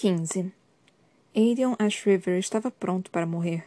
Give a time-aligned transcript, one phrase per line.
[0.00, 0.50] 15.
[1.36, 3.66] Aiden Ashriver estava pronto para morrer.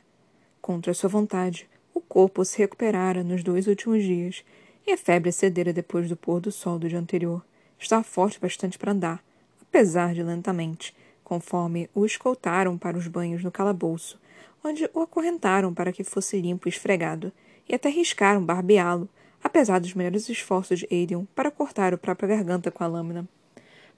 [0.60, 4.44] Contra sua vontade, o corpo se recuperara nos dois últimos dias
[4.88, 7.46] e a febre cedera depois do pôr do sol do dia anterior.
[7.78, 9.24] Estava forte bastante para andar,
[9.62, 14.20] apesar de lentamente, conforme o escoltaram para os banhos no calabouço,
[14.64, 17.32] onde o acorrentaram para que fosse limpo e esfregado,
[17.70, 19.08] e até riscaram barbeá-lo,
[19.44, 23.30] apesar dos melhores esforços de Aiden para cortar a própria garganta com a lâmina.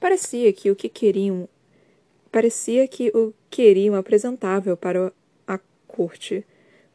[0.02, 1.48] Parecia que o que queriam
[2.36, 5.10] parecia que o queriam apresentável para
[5.48, 5.58] a
[5.88, 6.46] corte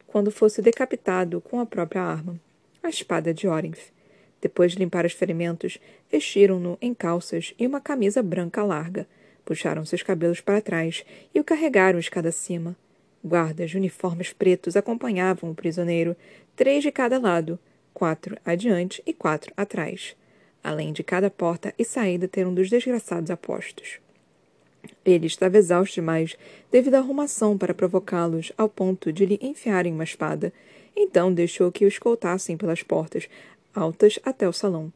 [0.05, 2.39] quando fosse decapitado com a própria arma,
[2.83, 3.91] a espada de Orinth.
[4.39, 5.79] Depois de limpar os ferimentos,
[6.11, 9.07] vestiram-no em calças e uma camisa branca larga,
[9.43, 12.77] puxaram seus cabelos para trás e o carregaram escada acima.
[13.25, 16.15] Guardas de uniformes pretos acompanhavam o prisioneiro,
[16.55, 17.57] três de cada lado,
[17.95, 20.15] quatro adiante e quatro atrás,
[20.63, 23.99] além de cada porta e saída ter um dos desgraçados apostos.
[25.03, 26.35] Ele estava exausto demais
[26.71, 30.53] devido à arrumação para provocá-los ao ponto de lhe enfiarem uma espada.
[30.95, 33.27] Então deixou que o escoltassem pelas portas,
[33.73, 34.91] altas até o salão.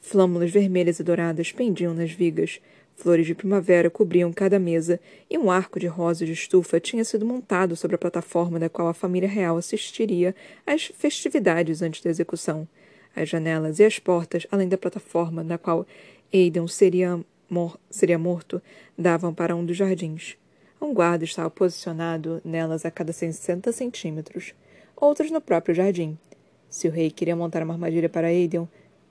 [0.00, 2.60] Flâmulas vermelhas e douradas pendiam nas vigas.
[2.96, 7.24] Flores de primavera cobriam cada mesa, e um arco de rosa de estufa tinha sido
[7.24, 10.34] montado sobre a plataforma da qual a família real assistiria
[10.66, 12.68] às festividades antes da execução.
[13.14, 15.86] As janelas e as portas, além da plataforma na qual
[16.32, 17.20] Aidan seria,
[17.52, 18.62] mor seria morto,
[18.96, 20.38] davam para um dos jardins.
[20.80, 24.54] Um guarda estava posicionado nelas a cada 60 centímetros,
[24.96, 26.18] outros no próprio jardim.
[26.70, 28.66] Se o rei queria montar uma armadilha para Aidan,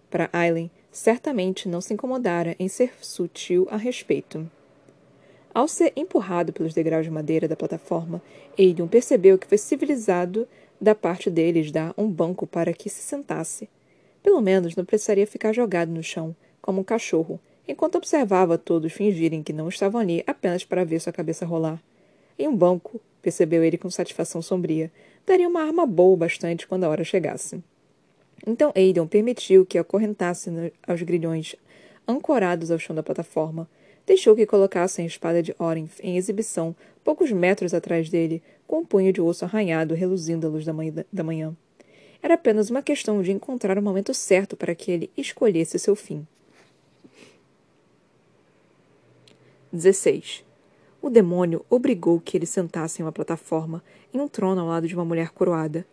[0.10, 4.50] para Aileen, certamente não se incomodara em ser sutil a respeito.
[5.54, 8.22] Ao ser empurrado pelos degraus de madeira da plataforma,
[8.58, 10.48] Aidan percebeu que foi civilizado
[10.80, 13.70] da parte deles dar um banco para que se sentasse.
[14.24, 19.44] Pelo menos não precisaria ficar jogado no chão, como um cachorro, enquanto observava todos fingirem
[19.44, 21.82] que não estavam ali apenas para ver sua cabeça rolar.
[22.38, 24.92] Em um banco, percebeu ele com satisfação sombria,
[25.26, 27.64] daria uma arma boa bastante quando a hora chegasse.
[28.46, 30.50] Então Aidan permitiu que acorrentasse
[30.88, 31.56] aos grilhões
[32.08, 33.70] ancorados ao chão da plataforma.
[34.06, 38.86] Deixou que colocassem a espada de Orinth em exibição poucos metros atrás dele, com um
[38.86, 41.56] punho de osso arranhado reluzindo à luz da manhã.
[42.22, 46.26] Era apenas uma questão de encontrar o momento certo para que ele escolhesse seu fim.
[49.74, 50.44] 16.
[51.02, 53.82] O demônio obrigou que ele sentasse em uma plataforma,
[54.14, 55.86] em um trono ao lado de uma mulher coroada.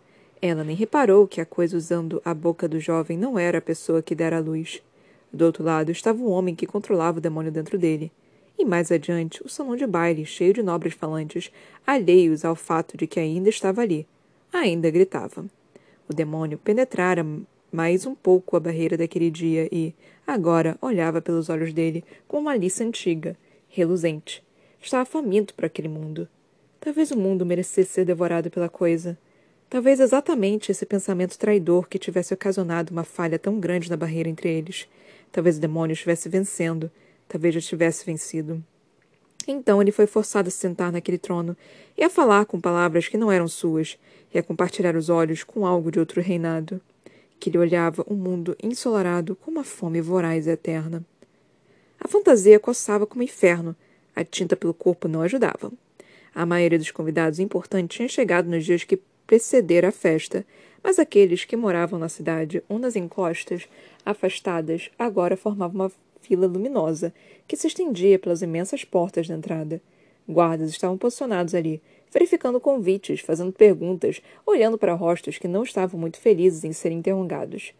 [0.42, 4.02] Ela nem reparou que a coisa usando a boca do jovem não era a pessoa
[4.02, 4.82] que dera a luz.
[5.32, 8.10] Do outro lado estava o homem que controlava o demônio dentro dele.
[8.58, 11.50] E mais adiante, o salão de baile, cheio de nobres falantes,
[11.86, 14.06] alheios ao fato de que ainda estava ali.
[14.52, 15.44] Ainda gritava.
[16.08, 17.24] O demônio penetrara
[17.70, 19.94] mais um pouco a barreira daquele dia e,
[20.26, 23.36] agora, olhava pelos olhos dele com uma malícia antiga,
[23.78, 24.42] reluzente.
[24.80, 26.28] Estava faminto para aquele mundo.
[26.80, 29.18] Talvez o mundo merecesse ser devorado pela coisa.
[29.70, 34.48] Talvez exatamente esse pensamento traidor que tivesse ocasionado uma falha tão grande na barreira entre
[34.50, 34.88] eles.
[35.30, 36.90] Talvez o demônio estivesse vencendo.
[37.28, 38.62] Talvez já tivesse vencido.
[39.46, 41.56] Então ele foi forçado a se sentar naquele trono
[41.96, 43.98] e a falar com palavras que não eram suas,
[44.32, 46.80] e a compartilhar os olhos com algo de outro reinado,
[47.40, 51.02] que lhe olhava o um mundo ensolarado com uma fome voraz e eterna.
[52.00, 53.74] A fantasia coçava como inferno,
[54.14, 55.72] a tinta pelo corpo não ajudava.
[56.34, 60.44] A maioria dos convidados importantes tinha chegado nos dias que precederam a festa,
[60.82, 63.68] mas aqueles que moravam na cidade ou nas encostas
[64.04, 67.12] afastadas agora formavam uma fila luminosa
[67.46, 69.80] que se estendia pelas imensas portas da entrada.
[70.28, 71.80] Guardas estavam posicionados ali,
[72.12, 77.72] verificando convites, fazendo perguntas, olhando para rostos que não estavam muito felizes em serem interrogados.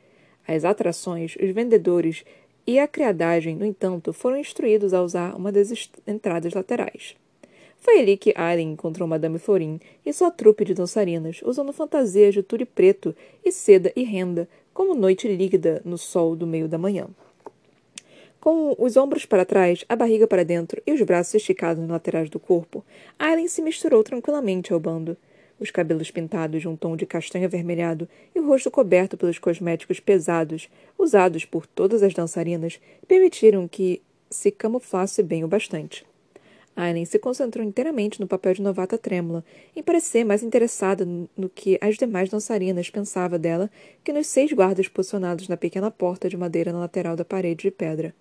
[0.46, 2.24] As atrações, os vendedores
[2.68, 5.72] e a criadagem, no entanto, foram instruídos a usar uma das
[6.06, 7.16] entradas laterais.
[7.78, 12.42] Foi ali que Aileen encontrou Madame Florin e sua trupe de dançarinas, usando fantasias de
[12.42, 17.08] tule preto e seda e renda, como noite líquida no sol do meio da manhã.
[18.38, 22.28] Com os ombros para trás, a barriga para dentro e os braços esticados nas laterais
[22.28, 22.84] do corpo,
[23.18, 25.16] Aileen se misturou tranquilamente ao bando.
[25.60, 29.98] Os cabelos pintados de um tom de castanho avermelhado e o rosto coberto pelos cosméticos
[29.98, 34.00] pesados, usados por todas as dançarinas, permitiram que
[34.30, 36.06] se camuflasse bem o bastante.
[36.76, 39.44] Aileen se concentrou inteiramente no papel de novata trêmula,
[39.74, 41.04] em parecer mais interessada
[41.36, 43.68] no que as demais dançarinas pensavam dela
[44.04, 47.70] que nos seis guardas posicionados na pequena porta de madeira na lateral da parede de
[47.72, 48.14] pedra.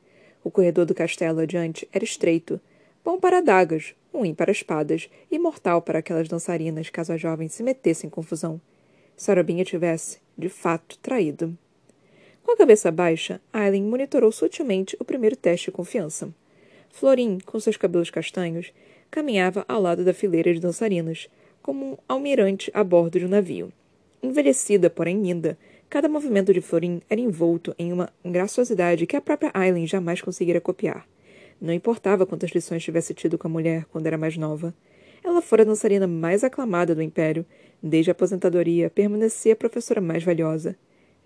[0.43, 2.59] O corredor do castelo adiante era estreito,
[3.05, 7.61] bom para adagas, ruim para espadas e mortal para aquelas dançarinas caso a jovem se
[7.61, 8.59] metesse em confusão.
[9.15, 11.55] Sarabinha tivesse, de fato, traído.
[12.43, 16.33] Com a cabeça baixa, Aileen monitorou sutilmente o primeiro teste de confiança.
[16.89, 18.73] Florim, com seus cabelos castanhos,
[19.11, 21.29] caminhava ao lado da fileira de dançarinas,
[21.61, 23.71] como um almirante a bordo de um navio.
[24.23, 25.57] Envelhecida, porém linda,
[25.89, 30.59] cada movimento de Florim era envolto em uma graciosidade que a própria Aileen jamais conseguira
[30.59, 31.07] copiar.
[31.59, 34.73] Não importava quantas lições tivesse tido com a mulher quando era mais nova.
[35.23, 37.45] Ela fora a dançarina mais aclamada do Império.
[37.81, 40.75] Desde a aposentadoria, permanecia a professora mais valiosa.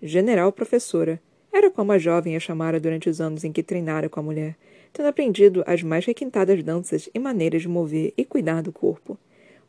[0.02, 1.20] General professora.
[1.52, 4.56] Era como a jovem a chamara durante os anos em que treinara com a mulher,
[4.92, 9.18] tendo aprendido as mais requintadas danças e maneiras de mover e cuidar do corpo.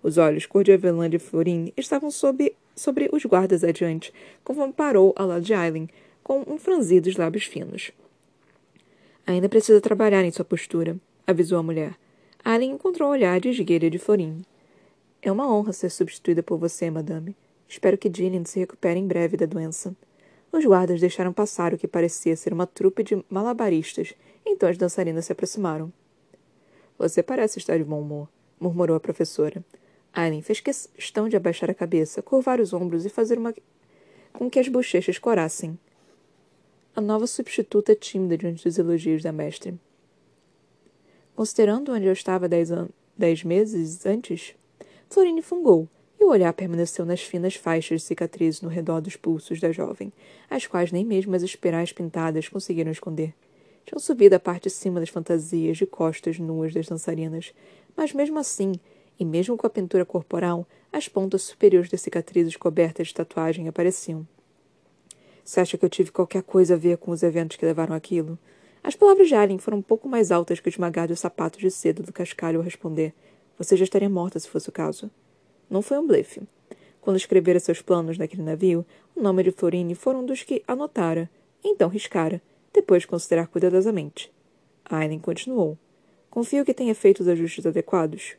[0.01, 4.13] Os olhos cor de avelã de Florin estavam sob, sobre os guardas adiante,
[4.43, 5.89] conforme parou ao lado de Aileen,
[6.23, 7.91] com um franzido dos lábios finos.
[9.25, 11.95] Ainda precisa trabalhar em sua postura, avisou a mulher.
[12.43, 14.43] Aileen encontrou o olhar de esgueira de Florin.
[15.21, 17.35] É uma honra ser substituída por você, madame.
[17.67, 19.95] Espero que Gillian se recupere em breve da doença.
[20.51, 24.13] Os guardas deixaram passar o que parecia ser uma trupe de malabaristas,
[24.45, 25.91] então as dançarinas se aproximaram.
[26.97, 28.27] Você parece estar de bom humor,
[28.59, 29.63] murmurou a professora.
[30.13, 33.53] Aileen fez questão de abaixar a cabeça, curvar os ombros e fazer uma.
[34.33, 35.79] com que as bochechas corassem.
[36.95, 39.73] A nova substituta tímida diante dos elogios da mestre.
[41.35, 42.69] Considerando onde eu estava dez,
[43.17, 44.53] dez meses antes,
[45.09, 49.59] Florine fungou, e o olhar permaneceu nas finas faixas de cicatrizes no redor dos pulsos
[49.59, 50.13] da jovem,
[50.47, 53.33] as quais nem mesmo as espirais pintadas conseguiram esconder.
[53.87, 57.55] Tinham subido a parte de cima das fantasias de costas nuas das dançarinas,
[57.97, 58.73] mas mesmo assim
[59.19, 64.27] e mesmo com a pintura corporal, as pontas superiores das cicatrizes cobertas de tatuagem apareciam.
[65.43, 68.39] Você acha que eu tive qualquer coisa a ver com os eventos que levaram aquilo?
[68.83, 71.69] As palavras de Alien foram um pouco mais altas que o esmagar dos sapatos de
[71.69, 73.13] seda do cascalho ao responder.
[73.57, 75.11] Você já estaria morta se fosse o caso.
[75.69, 76.41] Não foi um blefe.
[77.01, 78.85] Quando escrevera seus planos naquele navio,
[79.15, 81.29] o nome de Florine foram um dos que anotara,
[81.63, 82.41] então riscara,
[82.73, 84.31] depois de considerar cuidadosamente.
[84.85, 85.77] Aileen continuou.
[86.29, 88.37] Confio que tenha feito os ajustes adequados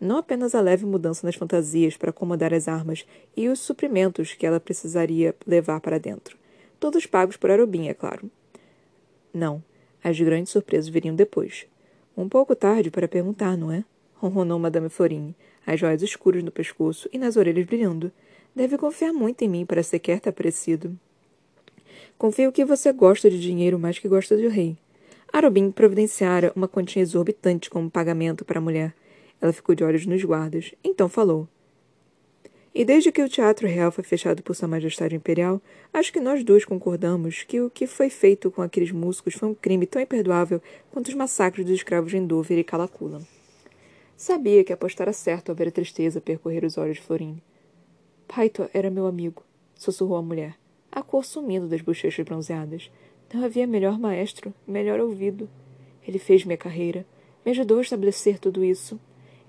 [0.00, 3.06] não apenas a leve mudança nas fantasias para acomodar as armas
[3.36, 6.36] e os suprimentos que ela precisaria levar para dentro.
[6.78, 8.30] Todos pagos por Arobin, é claro.
[9.32, 9.62] Não,
[10.02, 11.66] as grandes surpresas viriam depois.
[12.16, 13.84] Um pouco tarde para perguntar, não é?
[14.14, 15.34] ronronou Madame Florine,
[15.66, 18.12] as joias escuras no pescoço e nas orelhas brilhando.
[18.54, 20.96] Deve confiar muito em mim para sequer ter aparecido.
[22.16, 24.76] Confio que você gosta de dinheiro mais que gosta do rei.
[25.32, 28.94] Arobin providenciara uma quantia exorbitante como pagamento para a mulher
[29.40, 31.48] ela ficou de olhos nos guardas, então falou.
[32.74, 36.42] E desde que o Teatro Real foi fechado por Sua Majestade Imperial, acho que nós
[36.42, 40.60] duas concordamos que o que foi feito com aqueles músicos foi um crime tão imperdoável
[40.90, 43.22] quanto os massacres dos escravos de Endover e Calacula.
[44.16, 47.42] Sabia que apostara certo ao ver a tristeza percorrer os olhos de Florine.
[48.26, 49.44] Paito era meu amigo,
[49.76, 50.56] sussurrou a mulher,
[50.90, 52.90] a cor sumindo das bochechas bronzeadas.
[53.32, 55.48] Não havia melhor maestro, melhor ouvido.
[56.06, 57.06] Ele fez minha carreira,
[57.44, 58.98] me ajudou a estabelecer tudo isso.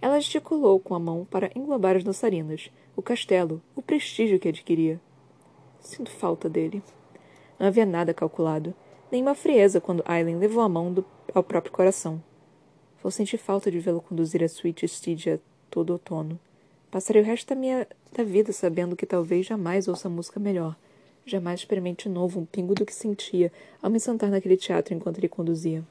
[0.06, 5.02] Ela gesticulou com a mão para englobar as dançarinas, o castelo, o prestígio que adquiria.
[5.82, 6.84] Sinto falta dele.
[7.58, 8.72] Não havia nada calculado,
[9.12, 11.04] nenhuma frieza quando Aileen levou a mão do,
[11.34, 12.22] ao próprio coração.
[13.02, 15.42] Vou sentir falta de vê-lo conduzir a suíte Stygia
[15.72, 16.40] todo outono.
[16.92, 20.76] Passarei o resto da minha da vida sabendo que talvez jamais ouça música melhor,
[21.26, 25.28] jamais experimente novo um pingo do que sentia ao me sentar naquele teatro enquanto ele
[25.28, 25.84] conduzia.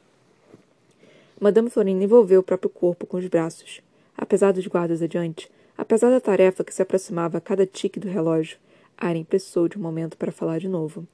[1.41, 3.83] Madame Florine envolveu o próprio corpo com os braços.
[4.17, 8.59] Apesar dos guardas adiante, apesar da tarefa que se aproximava a cada tique do relógio,
[8.97, 11.07] Aren pressou de um momento para falar de novo.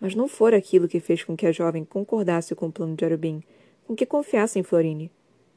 [0.00, 3.04] Mas não fora aquilo que fez com que a jovem concordasse com o plano de
[3.04, 3.42] Arubim,
[3.86, 5.10] com que confiasse em Florine.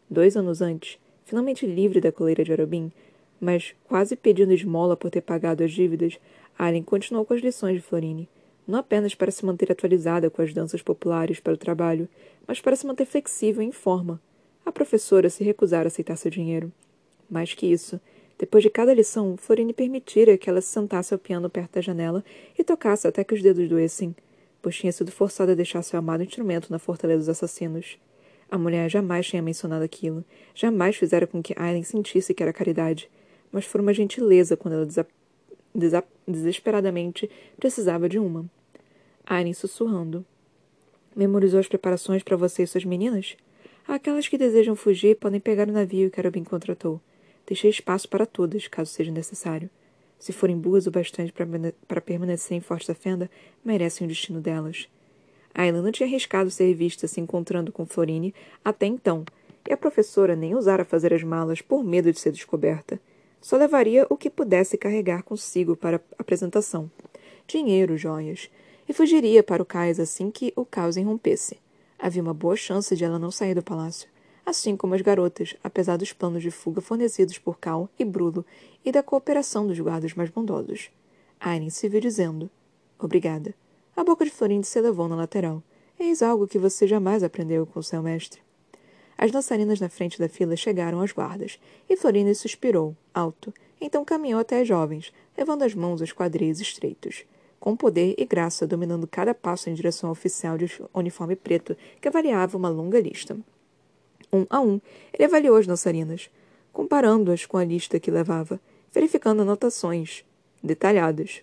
[0.10, 2.92] Dois anos antes, finalmente livre da coleira de Arubim,
[3.40, 6.20] mas quase pedindo esmola por ter pagado as dívidas,
[6.58, 8.30] Aren continuou com as lições de Florine,
[8.68, 12.08] não apenas para se manter atualizada com as danças populares para o trabalho,
[12.48, 14.20] mas para se manter flexível e em forma,
[14.66, 16.72] a professora se recusara a aceitar seu dinheiro.
[17.30, 18.00] Mais que isso,
[18.38, 22.24] depois de cada lição, Florine permitira que ela se sentasse ao piano perto da janela
[22.58, 24.16] e tocasse até que os dedos doessem,
[24.62, 27.98] pois tinha sido forçada a deixar seu amado instrumento na fortaleza dos assassinos.
[28.50, 33.10] A mulher jamais tinha mencionado aquilo, jamais fizera com que Aileen sentisse que era caridade,
[33.52, 35.08] mas foi uma gentileza quando ela desa
[35.74, 38.46] desa desesperadamente precisava de uma.
[39.26, 40.26] Aileen sussurrando.
[41.16, 43.36] Memorizou as preparações para você e suas meninas?
[43.88, 47.00] Aquelas que desejam fugir podem pegar o navio que Arabim contratou.
[47.46, 49.70] Deixei espaço para todas, caso seja necessário.
[50.18, 51.32] Se forem boas o bastante
[51.88, 53.30] para permanecer em Forte da Fenda,
[53.64, 54.88] merecem o destino delas.
[55.54, 59.24] Ayla não tinha arriscado ser vista se encontrando com Florine até então,
[59.68, 63.00] e a professora nem ousara fazer as malas por medo de ser descoberta.
[63.40, 66.90] Só levaria o que pudesse carregar consigo para a apresentação.
[67.48, 68.50] Dinheiro, joias.
[68.90, 71.58] E fugiria para o cais assim que o caos irrompesse.
[72.06, 74.08] Havia uma boa chance de ela não sair do palácio.
[74.46, 78.46] assim como as garotas, apesar dos planos de fuga fornecidos por Cal e Brulo
[78.86, 80.92] e da cooperação dos guardas mais bondosos.
[81.40, 82.48] Aileen se viu dizendo:
[83.00, 83.56] Obrigada.
[83.98, 85.64] A boca de Florine se elevou na lateral.
[86.00, 88.40] Eis algo que você jamais aprendeu com seu mestre.
[89.18, 91.60] As dançarinas na frente da fila chegaram aos guardas,
[91.90, 97.26] e Florine suspirou, alto, então caminhou até as jovens, levando as mãos aos quadris estreitos,
[97.66, 102.08] com poder e graça dominando cada passo em direção ao oficial de uniforme preto, que
[102.08, 103.36] avaliava uma longa lista.
[104.32, 104.80] Um a um,
[105.12, 106.30] ele avaliou as dançarinas,
[106.72, 108.62] comparando-as com a lista que levava,
[108.94, 110.24] verificando anotações
[110.62, 111.42] detalhadas.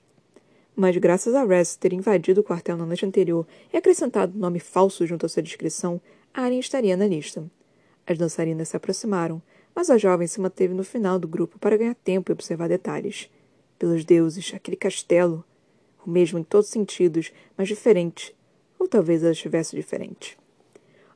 [0.76, 4.60] Mas, graças a Rez ter invadido o quartel na noite anterior e acrescentado um nome
[4.60, 6.00] falso junto à sua descrição,
[6.32, 7.44] Arya estaria na lista.
[8.06, 9.42] As dançarinas se aproximaram,
[9.74, 13.28] mas a jovem se manteve no final do grupo para ganhar tempo e observar detalhes.
[13.76, 15.44] Pelos deuses, aquele castelo.
[16.04, 18.34] O mesmo em todos os sentidos, mas diferente.
[18.78, 20.36] Ou talvez ela estivesse diferente.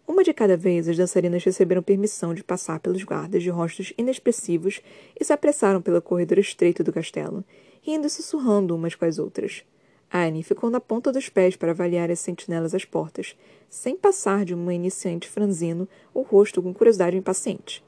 [0.07, 4.81] Uma de cada vez, as dançarinas receberam permissão de passar pelos guardas de rostos inexpressivos
[5.19, 7.45] e se apressaram pelo corredor estreito do castelo,
[7.83, 9.65] rindo e sussurrando umas com as outras.
[10.13, 13.37] Anne ficou na ponta dos pés para avaliar as sentinelas às portas,
[13.69, 17.85] sem passar de uma iniciante franzino o rosto com curiosidade impaciente.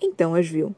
[0.00, 0.74] Então as viu.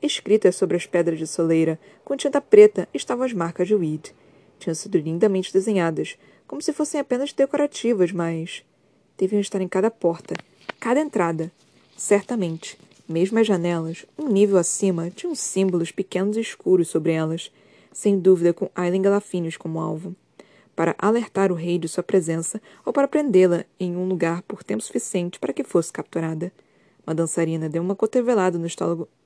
[0.00, 4.14] Escritas sobre as pedras de soleira, com tinta preta, estavam as marcas de Weed.
[4.58, 8.64] Tinham sido lindamente desenhadas, como se fossem apenas decorativas, mas
[9.16, 10.34] deviam estar em cada porta,
[10.80, 11.52] cada entrada.
[11.96, 17.50] Certamente, mesmo as janelas, um nível acima, tinham símbolos pequenos e escuros sobre elas,
[17.92, 20.14] sem dúvida com Aileen Galafinius como alvo
[20.78, 24.80] para alertar o rei de sua presença ou para prendê-la em um lugar por tempo
[24.80, 26.52] suficiente para que fosse capturada.
[27.08, 28.66] Uma dançarina deu uma cotovelada no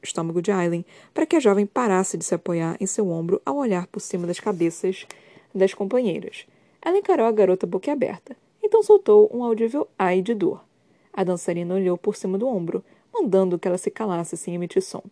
[0.00, 3.56] estômago de Aileen para que a jovem parasse de se apoiar em seu ombro ao
[3.56, 5.04] olhar por cima das cabeças
[5.52, 6.46] das companheiras.
[6.80, 10.64] Ela encarou a garota boquiaberta, então soltou um audível ai de dor.
[11.12, 15.02] A dançarina olhou por cima do ombro, mandando que ela se calasse sem emitir som.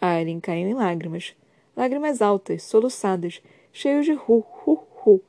[0.00, 1.36] Aileen caiu em lágrimas.
[1.76, 3.40] Lágrimas altas, soluçadas,
[3.72, 5.22] cheias de ru, ru, ru,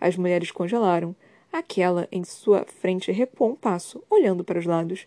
[0.00, 1.16] as mulheres congelaram.
[1.52, 5.04] Aquela em sua frente recuou um passo, olhando para os lados.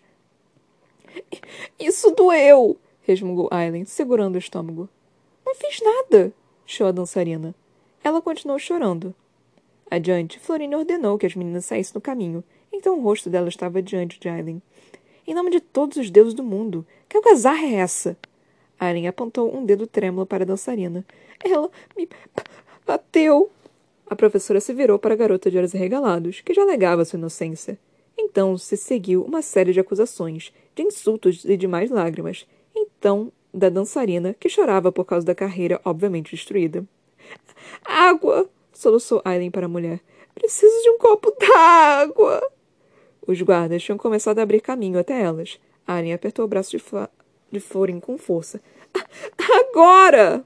[1.78, 2.76] Isso doeu!
[3.02, 4.88] resmungou Aileen, segurando o estômago.
[5.44, 6.32] Não fiz nada!
[6.64, 7.54] chiou a dançarina.
[8.02, 9.14] Ela continuou chorando.
[9.90, 12.42] Adiante, Florine ordenou que as meninas saíssem do caminho.
[12.72, 14.62] Então o rosto dela estava diante de Aileen.
[15.26, 18.16] Em nome de todos os deuses do mundo, que algazarra é essa?
[18.80, 21.04] Aileen apontou um dedo trêmulo para a dançarina.
[21.44, 22.08] Ela me
[22.86, 23.50] bateu!
[24.06, 27.78] A professora se virou para a garota de olhos regalados, que já alegava sua inocência.
[28.18, 32.46] Então se seguiu uma série de acusações, de insultos e de mais lágrimas.
[32.74, 36.84] Então, da dançarina, que chorava por causa da carreira obviamente destruída.
[37.84, 38.48] Água!
[38.72, 40.00] soluçou Aileen para a mulher.
[40.34, 42.42] Preciso de um copo d'água!
[43.26, 45.60] Os guardas tinham começado a abrir caminho até elas.
[45.86, 46.82] Aileen apertou o braço de,
[47.50, 48.60] de Florin com força.
[49.60, 50.44] Agora!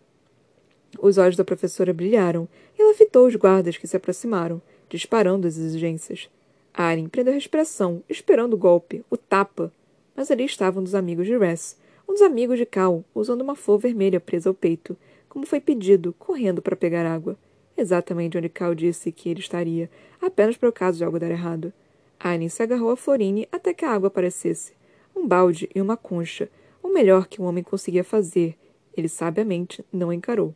[1.01, 5.57] Os olhos da professora brilharam e ela fitou os guardas que se aproximaram, disparando as
[5.57, 6.29] exigências.
[6.73, 9.73] Aren prendeu a respiração, esperando o golpe, o tapa.
[10.17, 11.77] Mas ali estavam dos amigos de Ress,
[12.09, 14.97] um dos amigos de Cal, usando uma flor vermelha presa ao peito,
[15.29, 17.37] como foi pedido, correndo para pegar água.
[17.77, 21.73] Exatamente onde Cal disse que ele estaria, apenas para o caso de algo dar errado.
[22.19, 24.73] Aren se agarrou a Florine até que a água aparecesse.
[25.15, 26.49] Um balde e uma concha,
[26.83, 28.57] o melhor que um homem conseguia fazer.
[28.97, 30.55] Ele sabiamente não encarou.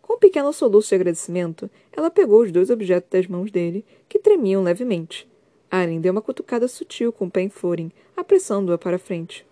[0.00, 4.18] Com um pequeno soluço de agradecimento, ela pegou os dois objetos das mãos dele, que
[4.18, 5.29] tremiam levemente.
[5.70, 9.46] Aren deu uma cutucada sutil com o pé em Florin, apressando-a para a frente.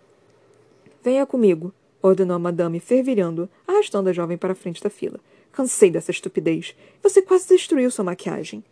[1.03, 1.73] Venha comigo,
[2.03, 5.21] ordenou a madame, fervilhando, arrastando a jovem para a frente da fila.
[5.53, 6.75] Cansei dessa estupidez.
[7.03, 8.65] Você quase destruiu sua maquiagem.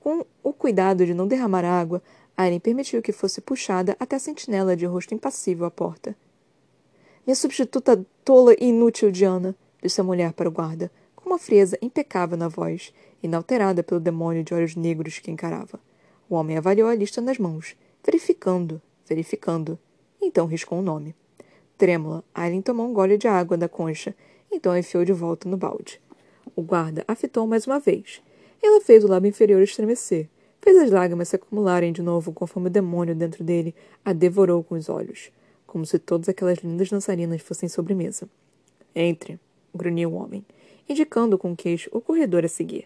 [0.00, 2.00] Com o cuidado de não derramar água,
[2.36, 6.16] Aren permitiu que fosse puxada até a sentinela de rosto impassível à porta.
[7.26, 11.76] Minha substituta tola e inútil, Diana, disse a mulher para o guarda com uma frieza
[11.82, 15.80] impecável na voz, inalterada pelo demônio de olhos negros que encarava.
[16.28, 19.78] O homem avaliou a lista nas mãos, verificando, verificando.
[20.20, 21.14] Então riscou um nome.
[21.78, 24.14] Trêmula, Aileen tomou um gole de água da concha,
[24.50, 26.00] então enfiou de volta no balde.
[26.54, 28.22] O guarda a fitou mais uma vez.
[28.62, 30.28] Ela fez o lábio inferior estremecer,
[30.60, 34.74] fez as lágrimas se acumularem de novo conforme o demônio dentro dele a devorou com
[34.74, 35.30] os olhos,
[35.66, 38.28] como se todas aquelas lindas dançarinas fossem sobremesa.
[38.94, 39.38] Entre,
[39.74, 40.44] grunhiu o homem
[40.88, 42.84] indicando com o queixo o corredor a seguir.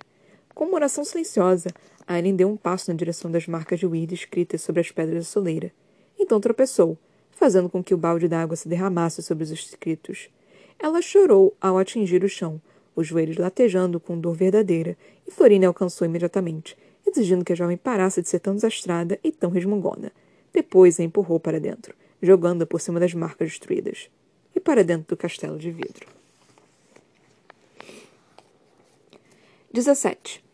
[0.55, 1.71] Com uma oração silenciosa,
[2.11, 5.31] Aileen deu um passo na direção das marcas de weed escritas sobre as pedras da
[5.31, 5.71] soleira.
[6.19, 6.99] Então tropeçou,
[7.31, 10.29] fazendo com que o balde d'água se derramasse sobre os escritos.
[10.77, 12.61] Ela chorou ao atingir o chão,
[12.97, 16.77] os joelhos latejando com dor verdadeira, e Florine alcançou imediatamente,
[17.07, 20.11] exigindo que a jovem parasse de ser tão desastrada e tão resmungona.
[20.53, 21.95] Depois a empurrou para dentro.
[22.21, 24.11] jogando-a por cima das marcas destruídas,
[24.55, 26.07] e para dentro do castelo de vidro.
[29.73, 30.50] 17.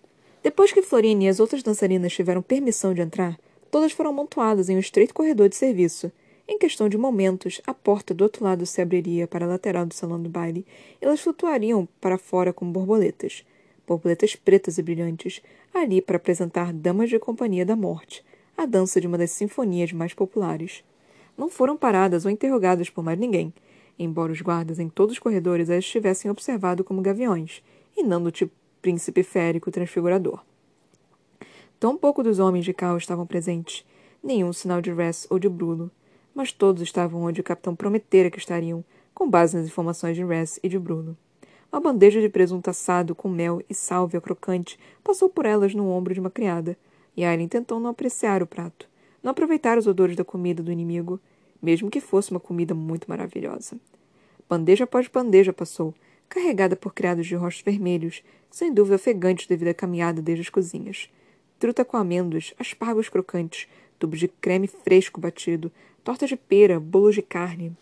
[0.47, 3.37] Depois que Florine e as outras dançarinas tiveram permissão de entrar,
[3.69, 6.13] todas foram amontoadas em um estreito corredor de serviço.
[6.47, 9.93] Em questão de momentos, a porta do outro lado se abriria para a lateral do
[9.93, 10.65] salão do baile
[11.03, 13.45] e elas flutuariam para fora como borboletas.
[13.89, 15.43] Borboletas pretas e brilhantes,
[15.75, 18.25] ali para apresentar Damas de Companhia da Morte,
[18.57, 20.85] a dança de uma das sinfonias mais populares.
[21.37, 23.53] Não foram paradas ou interrogadas por mais ninguém,
[23.99, 27.65] embora os guardas em todos os corredores as tivessem observado como gaviões,
[27.97, 28.55] e não do tipo
[28.87, 30.45] príncipe férico transfigurador.
[31.77, 33.85] Tão pouco dos homens de Cal estavam presentes,
[34.23, 35.91] nenhum sinal de Ress ou de Bruno,
[36.33, 40.61] mas todos estavam onde o capitão prometera que estariam, com base nas informações de Ress
[40.63, 41.17] e de Bruno.
[41.73, 46.15] Uma bandeja de presunto assado com mel e sálvia crocante passou por elas no ombro
[46.15, 46.79] de uma criada,
[47.17, 48.89] e Aileen tentou não apreciar o prato,
[49.21, 51.19] não aproveitar os odores da comida do inimigo,
[51.61, 53.81] mesmo que fosse uma comida muito maravilhosa.
[54.49, 55.93] Bandeja após bandeja passou,
[56.29, 61.11] carregada por criados de rostos vermelhos, sem dúvida ofegantes devido à caminhada desde as cozinhas.
[61.59, 63.69] Truta com amêndoas, aspargos crocantes,
[63.99, 65.73] tubos de creme fresco batido,
[66.05, 67.77] torta de pera, bolos de carne.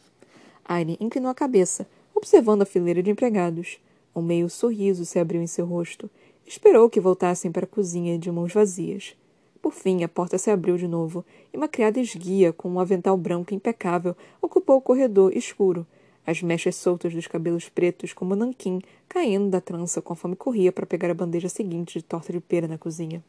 [0.65, 3.79] Aileen inclinou a cabeça, observando a fileira de empregados.
[4.15, 6.09] Um meio sorriso se abriu em seu rosto.
[6.47, 9.17] Esperou que voltassem para a cozinha de mãos vazias.
[9.61, 13.17] Por fim, a porta se abriu de novo e uma criada esguia, com um avental
[13.17, 15.87] branco impecável, ocupou o corredor escuro,
[16.26, 21.11] as mechas soltas dos cabelos pretos como nanquim caindo da trança conforme corria para pegar
[21.11, 23.23] a bandeja seguinte de torta de pera na cozinha.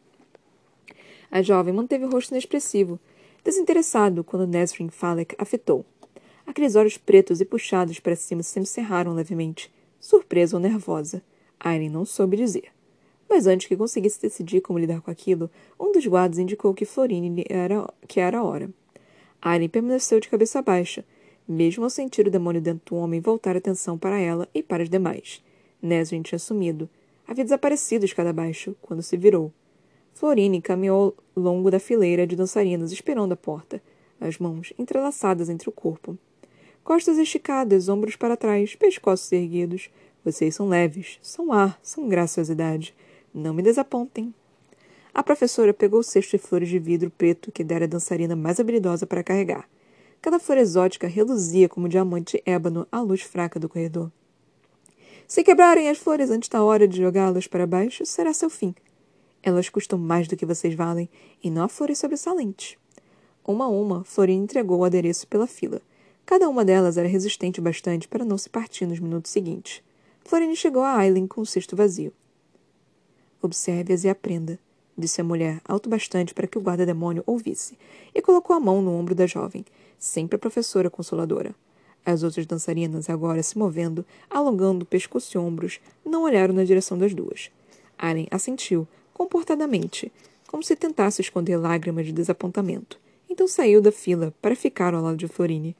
[1.29, 2.99] A jovem manteve o rosto inexpressivo,
[3.43, 5.85] desinteressado quando Nesrin Falek afetou.
[6.45, 11.21] Aqueles olhos pretos e puxados para cima se cerraram levemente, surpresa ou nervosa.
[11.59, 12.71] Aileen não soube dizer.
[13.27, 15.49] Mas antes que conseguisse decidir como lidar com aquilo,
[15.79, 18.69] um dos guardas indicou que Florine era, que era a hora.
[19.41, 21.03] Aileen permaneceu de cabeça baixa,
[21.47, 24.83] mesmo ao sentir o demônio dentro do homem voltar a atenção para ela e para
[24.83, 25.43] os demais.
[25.81, 26.89] Nesrin tinha sumido.
[27.27, 29.51] Havia desaparecido escada abaixo, quando se virou.
[30.13, 33.81] Florine caminhou ao longo da fileira de dançarinas esperando a porta,
[34.19, 36.17] as mãos entrelaçadas entre o corpo.
[36.83, 39.89] Costas esticadas, ombros para trás, pescoços erguidos.
[40.23, 42.95] Vocês são leves, são ar, são graciosidade.
[43.33, 44.33] Não me desapontem.
[45.13, 48.59] A professora pegou o cesto de flores de vidro preto que dera a dançarina mais
[48.59, 49.67] habilidosa para carregar.
[50.21, 54.11] Cada flor exótica reluzia como diamante ébano à luz fraca do corredor.
[55.27, 58.75] Se quebrarem as flores antes da hora de jogá-las para baixo, será seu fim.
[59.41, 61.09] Elas custam mais do que vocês valem,
[61.43, 62.77] e não há flores sobressalentes.
[63.47, 65.81] Uma a uma, Florine entregou o adereço pela fila.
[66.25, 69.83] Cada uma delas era resistente bastante para não se partir nos minutos seguintes.
[70.23, 72.11] Florine chegou a Aileen com o cesto vazio.
[73.39, 74.57] Observe-as e aprenda,
[74.97, 77.77] disse a mulher, alto bastante para que o guarda-demônio ouvisse,
[78.13, 79.63] e colocou a mão no ombro da jovem,
[79.97, 81.55] sempre a professora consoladora.
[82.05, 87.13] As outras dançarinas, agora se movendo, alongando pescoço e ombros, não olharam na direção das
[87.13, 87.49] duas.
[87.97, 90.11] Aren assentiu, comportadamente,
[90.47, 92.99] como se tentasse esconder lágrimas de desapontamento.
[93.27, 95.75] Então saiu da fila para ficar ao lado de Florine.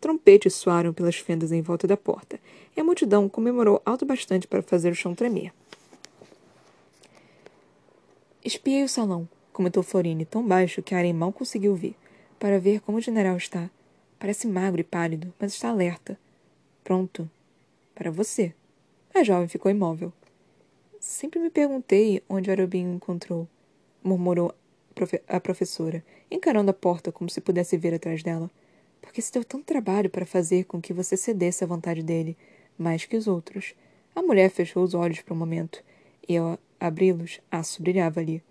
[0.00, 2.40] Trompetes soaram pelas fendas em volta da porta,
[2.76, 5.52] e a multidão comemorou alto bastante para fazer o chão tremer.
[8.44, 11.96] Espiei o salão, comentou Florine, tão baixo que Aren mal conseguiu ouvir,
[12.38, 13.70] para ver como o general está.
[14.18, 16.18] Parece magro e pálido, mas está alerta.
[16.82, 17.30] Pronto.
[17.94, 18.54] Para você.
[19.14, 20.12] A jovem ficou imóvel.
[21.00, 23.48] Sempre me perguntei onde Arobin o encontrou,
[24.02, 24.54] murmurou
[25.28, 28.50] a professora, encarando a porta como se pudesse ver atrás dela.
[29.00, 32.36] Porque se deu tanto trabalho para fazer com que você cedesse à vontade dele,
[32.76, 33.74] mais que os outros.
[34.14, 35.82] A mulher fechou os olhos por um momento,
[36.28, 38.42] e ao abri-los, aço brilhava ali.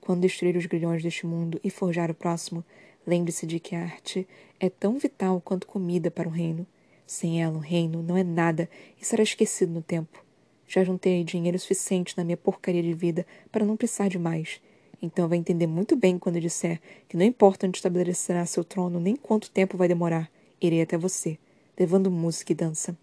[0.00, 2.62] Quando destruir os grilhões deste mundo e forjar o próximo,
[3.06, 4.26] lembre-se de que a arte
[4.58, 6.66] é tão vital quanto comida para um reino.
[7.06, 8.68] Sem ela, um reino não é nada
[9.00, 10.24] e será esquecido no tempo.
[10.66, 14.60] Já juntei dinheiro suficiente na minha porcaria de vida para não precisar de mais.
[15.02, 18.98] Então vai entender muito bem quando eu disser que não importa onde estabelecerá seu trono
[18.98, 21.38] nem quanto tempo vai demorar, irei até você,
[21.78, 22.96] levando música e dança.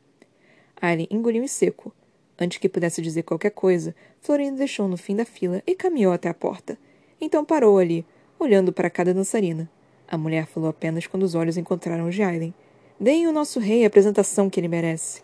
[0.82, 1.94] Aileen engoliu em seco,
[2.42, 6.28] Antes que pudesse dizer qualquer coisa, Florina deixou no fim da fila e caminhou até
[6.28, 6.76] a porta.
[7.22, 8.04] Então parou ali,
[8.40, 9.70] olhando para cada dançarina.
[10.12, 12.54] A mulher falou apenas quando os olhos encontraram o de Aileen.
[13.00, 15.24] Deem ao nosso rei a apresentação que ele merece.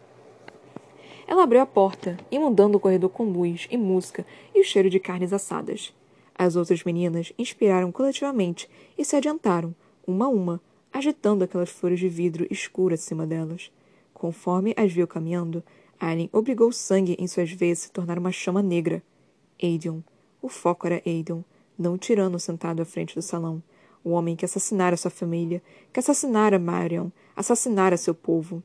[1.27, 4.97] Ela abriu a porta, inundando o corredor com luz e música e o cheiro de
[4.97, 5.93] carnes assadas.
[6.33, 9.75] As outras meninas inspiraram coletivamente e se adiantaram,
[10.07, 10.61] uma a uma,
[10.93, 13.69] agitando aquelas flores de vidro escuro acima delas.
[14.13, 15.61] Conforme as viu caminhando,
[15.99, 19.03] Alien obrigou o sangue em suas veias a se tornar uma chama negra.
[19.61, 20.01] Aidan.
[20.41, 21.43] O foco era Aidan,
[21.77, 23.61] não o tirano sentado à frente do salão.
[24.03, 28.63] O homem que assassinara sua família, que assassinara Marion, assassinara seu povo.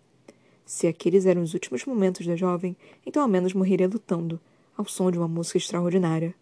[0.65, 4.41] Se aqueles eram os últimos momentos da jovem, então ao menos morreria lutando,
[4.77, 6.35] ao som de uma música extraordinária.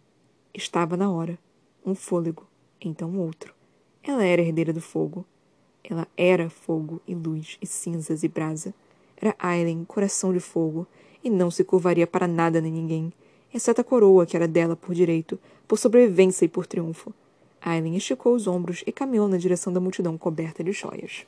[0.53, 1.37] Estava na hora.
[1.85, 2.45] Um fôlego,
[2.79, 3.53] então outro.
[4.03, 5.25] Ela era herdeira do fogo.
[5.83, 8.73] Ela era fogo e luz e cinzas e brasa.
[9.17, 10.87] Era Aileen, coração de fogo,
[11.23, 13.13] e não se curvaria para nada nem ninguém,
[13.53, 17.13] exceto a coroa que era dela por direito, por sobrevivência e por triunfo.
[17.61, 21.25] Aileen esticou os ombros e caminhou na direção da multidão coberta de joias.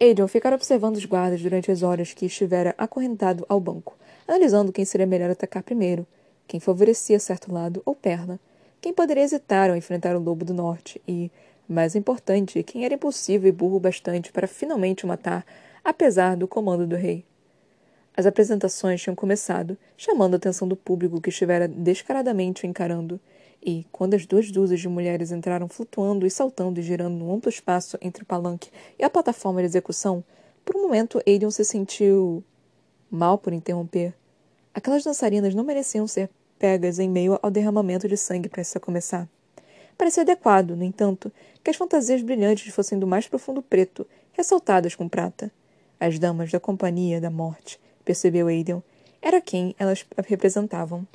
[0.00, 3.96] Adrian ficara observando os guardas durante as horas que estivera acorrentado ao banco,
[4.26, 6.06] analisando quem seria melhor atacar primeiro,
[6.46, 8.40] quem favorecia certo lado ou perna,
[8.80, 11.30] quem poderia hesitar ao enfrentar o lobo do norte e,
[11.68, 15.46] mais importante, quem era impulsivo e burro bastante para finalmente o matar,
[15.84, 17.24] apesar do comando do rei.
[18.16, 23.20] As apresentações tinham começado, chamando a atenção do público que estivera descaradamente o encarando,
[23.64, 27.48] e, quando as duas dúzias de mulheres entraram flutuando e saltando e girando no amplo
[27.48, 30.24] espaço entre o palanque e a plataforma de execução,
[30.64, 32.42] por um momento Aiden se sentiu
[33.10, 34.14] mal por interromper.
[34.74, 39.28] Aquelas dançarinas não mereciam ser pegas em meio ao derramamento de sangue prestes a começar.
[39.96, 41.30] Parecia adequado, no entanto,
[41.62, 45.52] que as fantasias brilhantes fossem do mais profundo preto, ressaltadas com prata.
[46.00, 48.82] As damas da companhia da morte, percebeu Aiden,
[49.20, 51.06] era quem elas representavam.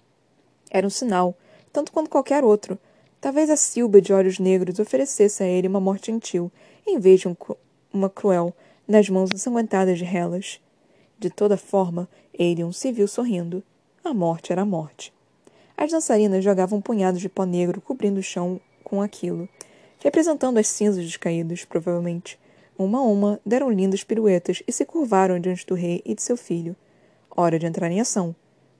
[0.69, 1.35] Era um sinal,
[1.77, 2.75] tanto quanto qualquer outro.
[3.21, 6.51] Talvez a Silba de olhos negros oferecesse a ele uma morte gentil,
[6.87, 7.35] em vez de um,
[7.93, 8.51] uma cruel,
[8.87, 10.59] nas mãos ensanguentadas de Hellas.
[11.19, 12.09] De toda forma,
[12.39, 13.61] Aiden se viu sorrindo.
[14.03, 15.13] A morte era a morte.
[15.77, 19.47] As dançarinas jogavam punhados de pó negro cobrindo o chão com aquilo,
[19.99, 22.39] representando as cinzas dos caídos, provavelmente.
[22.75, 26.37] Uma a uma, deram lindas piruetas e se curvaram diante do rei e de seu
[26.37, 26.75] filho.
[27.29, 28.35] Hora de entrar em ação.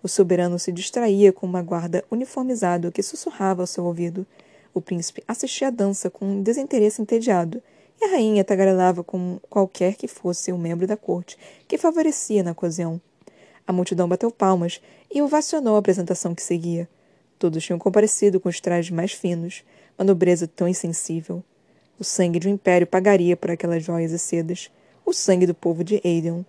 [0.08, 4.26] O soberano se distraía com uma guarda uniformizado que sussurrava ao seu ouvido.
[4.74, 7.62] O príncipe assistia à dança com um desinteresse entediado,
[8.00, 12.52] e a rainha tagarelava com qualquer que fosse o membro da corte que favorecia na
[12.52, 13.02] ocasião.
[13.68, 14.80] A multidão bateu palmas
[15.14, 16.88] e ovacionou a apresentação que seguia.
[17.38, 19.62] Todos tinham comparecido com os trajes mais finos,
[20.00, 21.44] uma nobreza tão insensível.
[22.00, 24.72] O sangue de um império pagaria por aquelas joias e sedas,
[25.06, 26.44] o sangue do povo de Aedeon.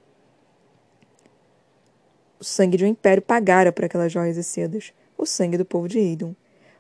[2.41, 5.89] O sangue de um império pagara por aquelas joias e sedas, o sangue do povo
[5.89, 6.33] de Aedeon.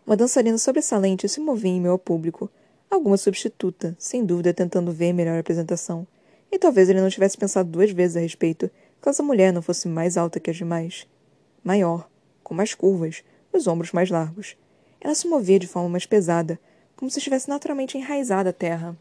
[0.07, 2.49] Uma dançarina sobressalente se movia em meio ao público,
[2.88, 6.07] alguma substituta, sem dúvida tentando ver melhor a apresentação.
[6.51, 9.88] E talvez ele não tivesse pensado duas vezes a respeito, caso a mulher não fosse
[9.88, 11.09] mais alta que as demais.
[11.64, 12.09] Maior,
[12.42, 14.57] com mais curvas, os ombros mais largos.
[15.01, 16.59] Ela se movia de forma mais pesada,
[16.97, 18.97] como se estivesse naturalmente enraizada à terra.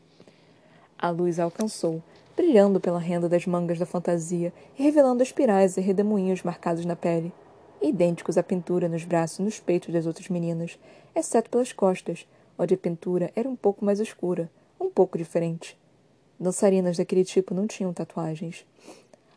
[0.97, 2.03] A luz a alcançou,
[2.37, 7.33] brilhando pela renda das mangas da fantasia e revelando espirais e redemoinhos marcados na pele,
[7.81, 10.77] idênticos à pintura nos braços e nos peitos das outras meninas,
[11.15, 15.75] exceto pelas costas, onde a pintura era um pouco mais escura, um pouco diferente.
[16.39, 18.63] Dançarinas daquele tipo não tinham tatuagens.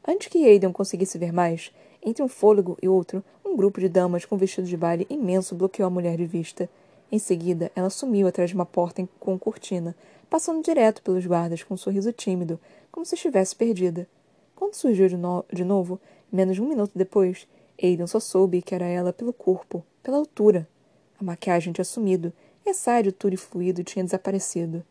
[0.06, 1.72] Antes que Aiden conseguisse ver mais,
[2.04, 5.86] entre um fôlego e outro, um grupo de damas com vestido de baile imenso bloqueou
[5.86, 6.68] a mulher de vista.
[7.10, 9.96] Em seguida, ela sumiu atrás de uma porta com cortina,
[10.30, 12.58] passando direto pelos guardas com um sorriso tímido,
[12.90, 14.08] como se estivesse perdida.
[14.54, 16.00] Quando surgiu de, no de novo,
[16.32, 17.46] menos de um minuto depois,
[17.82, 20.68] Aiden só soube que era ela pelo corpo, pela altura.
[21.20, 22.32] A maquiagem tinha sumido
[22.64, 24.84] e a saia de tule fluido tinha desaparecido.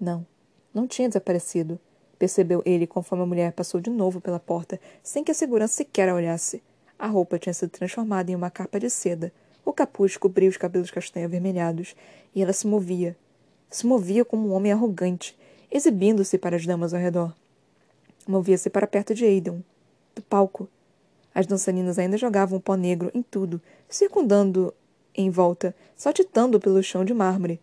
[0.00, 0.26] Não,
[0.74, 1.78] não tinha desaparecido
[2.20, 6.06] percebeu ele conforme a mulher passou de novo pela porta, sem que a segurança sequer
[6.10, 6.62] a olhasse.
[6.98, 9.32] A roupa tinha sido transformada em uma capa de seda.
[9.64, 11.96] O capuz cobria os cabelos castanho avermelhados,
[12.34, 13.16] e ela se movia.
[13.70, 15.38] Se movia como um homem arrogante,
[15.70, 17.32] exibindo-se para as damas ao redor.
[18.26, 19.60] Movia-se para perto de Aidan,
[20.12, 20.68] do palco.
[21.32, 24.74] As dançarinas ainda jogavam pó negro em tudo, circundando
[25.14, 27.60] em volta, saltitando pelo chão de mármore.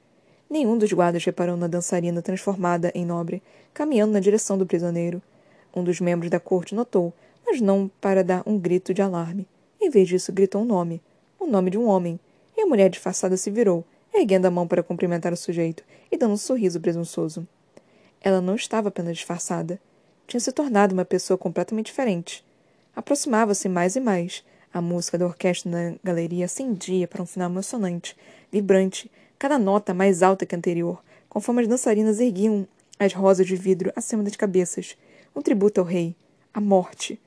[0.50, 3.44] Nenhum dos guardas reparou na dançarina transformada em nobre,
[3.74, 5.22] caminhando na direção do prisioneiro.
[5.76, 7.14] Um dos membros da corte notou,
[7.46, 9.46] mas não para dar um grito de alarme.
[9.80, 11.02] Em vez disso, gritou um nome.
[11.38, 12.18] O nome de um homem.
[12.56, 16.34] E a mulher disfarçada se virou, erguendo a mão para cumprimentar o sujeito e dando
[16.34, 17.48] um sorriso presunçoso.
[18.22, 19.80] Ela não estava apenas disfarçada.
[20.26, 22.44] Tinha se tornado uma pessoa completamente diferente.
[22.96, 24.44] Aproximava-se mais e mais.
[24.74, 28.16] A música da orquestra na galeria acendia para um final emocionante,
[28.52, 32.68] vibrante, cada nota mais alta que a anterior, conforme as dançarinas erguiam
[33.00, 34.98] as rosas de vidro acima das cabeças,
[35.36, 36.16] um tributo ao rei,
[36.54, 37.20] a morte.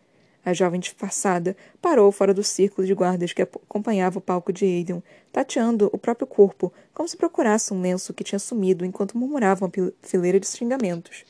[0.44, 5.02] A jovem disfarçada parou fora do círculo de guardas que acompanhava o palco de Aiden,
[5.30, 9.72] tateando o próprio corpo, como se procurasse um lenço que tinha sumido enquanto murmurava uma
[10.02, 11.24] fileira de xingamentos.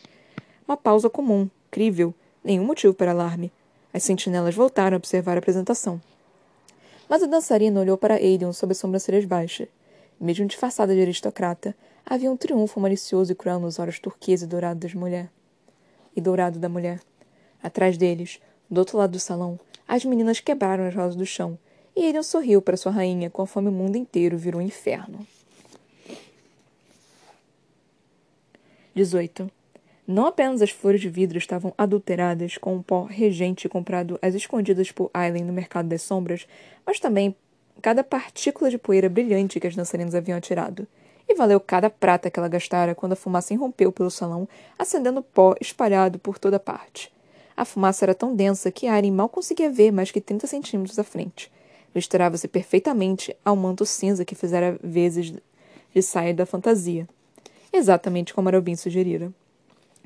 [0.66, 3.52] Uma pausa comum, crível, nenhum motivo para alarme.
[3.92, 6.00] As sentinelas voltaram a observar a apresentação.
[7.08, 9.66] Mas a dançarina olhou para Aiden sob as sobrancelhas baixas.
[10.20, 11.74] Mesmo disfarçada de aristocrata,
[12.06, 15.28] havia um triunfo malicioso e cruel nos olhos turquesa e dourado das mulher.
[16.14, 17.00] E dourado da mulher.
[17.60, 21.58] Atrás deles, do outro lado do salão, as meninas quebraram as rosas do chão,
[21.96, 25.26] e ele sorriu para sua rainha conforme o mundo inteiro virou um inferno.
[28.94, 29.50] 18.
[30.06, 34.90] Não apenas as flores de vidro estavam adulteradas com um pó regente comprado às escondidas
[34.90, 36.46] por Aileen no mercado das sombras,
[36.84, 37.34] mas também
[37.80, 40.86] cada partícula de poeira brilhante que as dançarinas haviam atirado.
[41.28, 45.54] E valeu cada prata que ela gastara quando a fumaça irrompeu pelo salão, acendendo pó
[45.60, 47.12] espalhado por toda parte.
[47.60, 51.04] A fumaça era tão densa que Aileen mal conseguia ver mais que 30 centímetros à
[51.04, 51.52] frente.
[51.94, 55.30] Misturava-se perfeitamente ao manto cinza que fizera vezes
[55.94, 57.06] de saia da fantasia.
[57.70, 59.30] Exatamente como Arobin sugerira.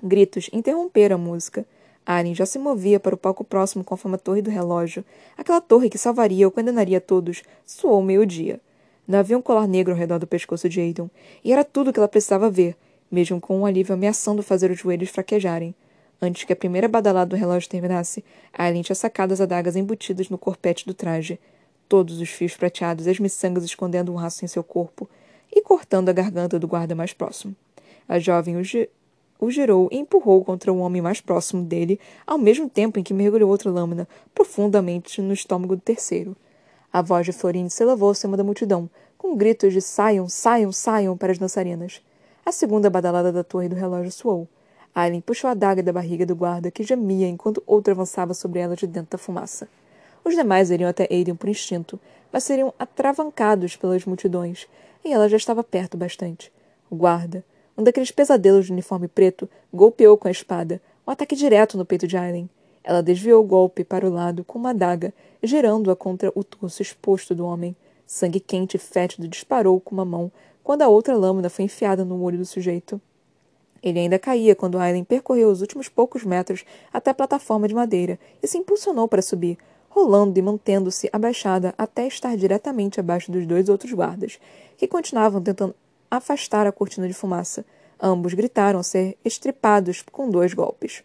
[0.03, 1.65] Gritos interromperam a música.
[2.05, 5.05] Aren já se movia para o palco próximo conforme a torre do relógio.
[5.39, 8.59] Aquela torre que salvaria ou condenaria todos soou meio-dia.
[9.07, 11.09] Não havia um colar negro ao redor do pescoço de Aidan,
[11.45, 12.77] e era tudo o que ela precisava ver,
[13.09, 15.73] mesmo com um alívio ameaçando fazer os joelhos fraquejarem.
[16.25, 20.39] Antes que a primeira badalada do relógio terminasse, Aileen tinha sacado as adagas embutidas no
[20.39, 21.39] corpete do traje,
[21.87, 25.07] todos os fios prateados e as miçangas escondendo um raço em seu corpo,
[25.55, 27.55] e cortando a garganta do guarda mais próximo.
[28.09, 28.89] A jovem o, gi
[29.39, 33.13] o girou e empurrou contra o homem mais próximo dele, ao mesmo tempo em que
[33.13, 36.35] mergulhou outra lâmina profundamente no estômago do terceiro.
[36.91, 41.19] A voz de Florine se elevou acima da multidão, com gritos de saiam, saiam, saiam
[41.19, 42.01] para as dançarinas.
[42.47, 44.49] A segunda badalada da torre do relógio soou.
[44.95, 48.77] Aileen puxou a daga da barriga do guarda, que gemia enquanto outro avançava sobre ela
[48.77, 49.69] de dentro da fumaça.
[50.25, 51.99] Os demais iriam até Aiden por instinto,
[52.33, 54.69] mas seriam atravancados pelas multidões,
[55.05, 56.53] e ela já estava perto bastante.
[56.89, 57.45] O guarda,
[57.77, 62.07] um daqueles pesadelos de uniforme preto, golpeou com a espada, um ataque direto no peito
[62.07, 62.49] de Aileen.
[62.85, 67.35] Ela desviou o golpe para o lado com uma adaga, girando-a contra o torso exposto
[67.35, 67.75] do homem.
[68.07, 70.31] Sangue quente e fétido disparou com uma mão,
[70.63, 73.01] quando a outra lâmina foi enfiada no olho do sujeito.
[73.85, 78.19] Ele ainda caía quando Aileen percorreu os últimos poucos metros até a plataforma de madeira
[78.43, 79.59] e se impulsionou para subir,
[79.91, 84.41] rolando e mantendo-se abaixada até estar diretamente abaixo dos dois outros guardas,
[84.79, 85.75] que continuavam tentando
[86.11, 87.63] afastar a cortina de fumaça.
[88.01, 91.05] Ambos gritaram ser estripados com dois golpes.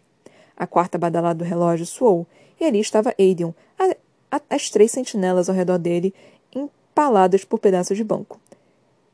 [0.56, 2.26] A quarta badalada do relógio soou,
[2.58, 3.52] e ali estava Aidan,
[4.48, 6.14] as três sentinelas ao redor dele,
[6.54, 8.40] empaladas por pedaços de banco.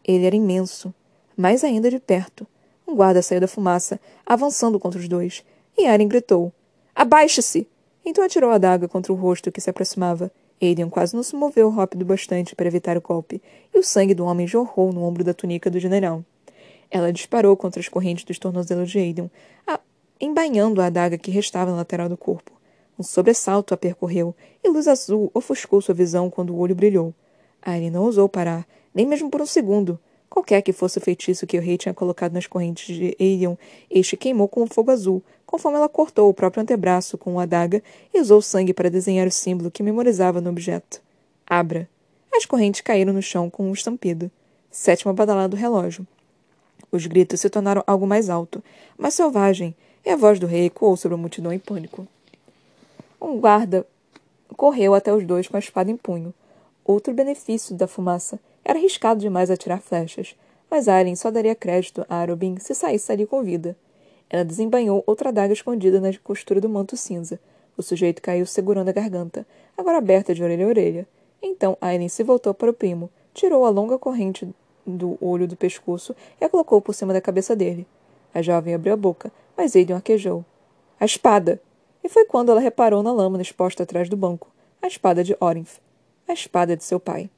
[0.05, 0.94] Ele era imenso,
[1.37, 2.46] mais ainda de perto.
[2.87, 5.44] Um guarda saiu da fumaça, avançando contra os dois,
[5.77, 6.53] e Aren gritou:
[6.94, 7.68] Abaixe-se!
[8.05, 10.31] Então atirou a daga contra o rosto que se aproximava.
[10.62, 13.42] Aiden quase não se moveu rápido bastante para evitar o golpe,
[13.75, 16.25] e o sangue do homem jorrou no ombro da túnica do general.
[16.90, 19.31] Ela disparou contra as correntes dos tornozelos de Aiden,
[19.66, 19.81] a...
[20.20, 22.53] embainhando a adaga que restava na lateral do corpo.
[22.99, 27.12] Um sobressalto a percorreu, e luz azul ofuscou sua visão quando o olho brilhou.
[27.61, 29.99] Aiden não ousou parar, nem mesmo por um segundo.
[30.29, 33.57] Qualquer que fosse o feitiço que o rei tinha colocado nas correntes de Aiden,
[33.91, 37.83] este queimou com um fogo azul, conforme ela cortou o próprio antebraço com uma adaga
[38.12, 41.01] e usou sangue para desenhar o símbolo que memorizava no objeto.
[41.47, 41.89] Abra.
[42.35, 44.31] As correntes caíram no chão com um estampido.
[44.71, 46.07] Sétima badalada do relógio.
[46.91, 48.62] Os gritos se tornaram algo mais alto,
[48.99, 52.07] mais selvagem, e a voz do rei ecoou sobre a multidão em pânico.
[53.21, 53.87] Um guarda
[54.57, 56.35] correu até os dois com a espada em punho.
[56.85, 60.35] Outro benefício da fumaça era arriscado demais atirar flechas,
[60.68, 63.76] mas Aileen só daria crédito a Arobin se saísse ali com vida.
[64.29, 67.38] Ela desembanhou outra adaga escondida na costura do manto cinza.
[67.76, 69.46] O sujeito caiu segurando a garganta,
[69.79, 71.07] agora aberta de orelha a orelha.
[71.40, 74.52] Então Aileen se voltou para o primo, tirou a longa corrente
[74.85, 77.87] do olho do pescoço e a colocou por cima da cabeça dele.
[78.35, 80.44] A jovem abriu a boca, mas Aiden arquejou.
[80.98, 81.62] A espada!
[82.02, 84.50] E foi quando ela reparou na lâmina exposta atrás do banco.
[84.83, 85.79] A espada de Orinth.
[86.26, 87.31] A espada de seu pai.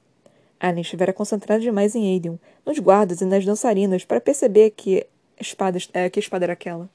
[0.60, 5.06] Aileen estivera concentrada demais em Aiden, nos guardas e nas dançarinas, para perceber que
[5.40, 6.88] espada, é, que espada era aquela?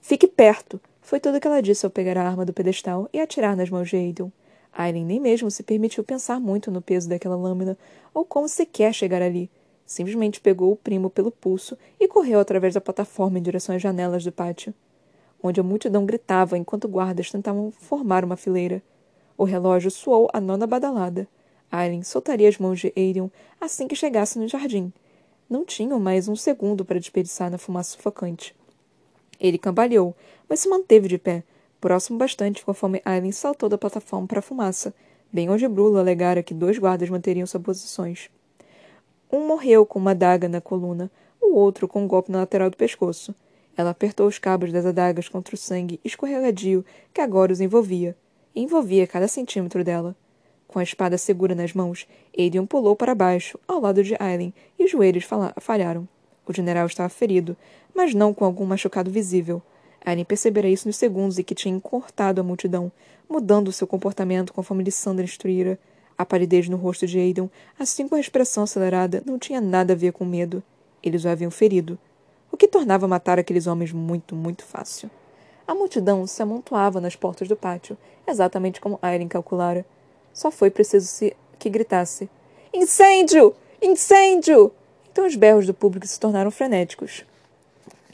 [0.00, 0.80] Fique perto!
[1.00, 3.88] Foi tudo que ela disse ao pegar a arma do pedestal e atirar nas mãos
[3.88, 4.32] de Aiden.
[4.72, 7.78] Aileen nem mesmo se permitiu pensar muito no peso daquela lâmina
[8.12, 9.50] ou como sequer chegar ali.
[9.86, 14.24] Simplesmente pegou o primo pelo pulso e correu através da plataforma em direção às janelas
[14.24, 14.74] do pátio,
[15.42, 18.82] onde a multidão gritava enquanto guardas tentavam formar uma fileira.
[19.38, 21.28] O relógio soou a nona badalada.
[21.70, 24.92] Aileen soltaria as mãos de Aiden assim que chegasse no jardim,
[25.48, 28.54] não tinham mais um segundo para desperdiçar na fumaça sufocante.
[29.38, 30.14] Ele cambaleou,
[30.48, 31.44] mas se manteve de pé,
[31.80, 34.92] próximo bastante conforme Aileen saltou da plataforma para a fumaça,
[35.32, 38.30] bem onde Brula alegara que dois guardas manteriam suas posições.
[39.30, 42.76] Um morreu com uma adaga na coluna, o outro com um golpe na lateral do
[42.76, 43.34] pescoço.
[43.76, 48.16] Ela apertou os cabos das adagas contra o sangue escorregadio que agora os envolvia,
[48.54, 50.16] envolvia cada centímetro dela.
[50.76, 52.06] Com a espada segura nas mãos,
[52.38, 55.24] Aedion pulou para baixo, ao lado de Aileen, e os joelhos
[55.58, 56.06] falharam.
[56.46, 57.56] O general estava ferido,
[57.94, 59.62] mas não com algum machucado visível.
[60.04, 62.92] Aileen percebera isso nos segundos e que tinha encurtado a multidão,
[63.26, 65.78] mudando seu comportamento conforme Lissandra instruíra.
[66.18, 69.96] A palidez no rosto de Aiden, assim como a expressão acelerada, não tinha nada a
[69.96, 70.62] ver com medo.
[71.02, 71.98] Eles o haviam ferido,
[72.52, 75.08] o que tornava matar aqueles homens muito, muito fácil.
[75.66, 79.86] A multidão se amontoava nas portas do pátio, exatamente como Aileen calculara.
[80.36, 82.28] Só foi preciso que gritasse:
[82.72, 83.54] Incêndio!
[83.80, 84.70] Incêndio!
[85.10, 87.24] Então os berros do público se tornaram frenéticos.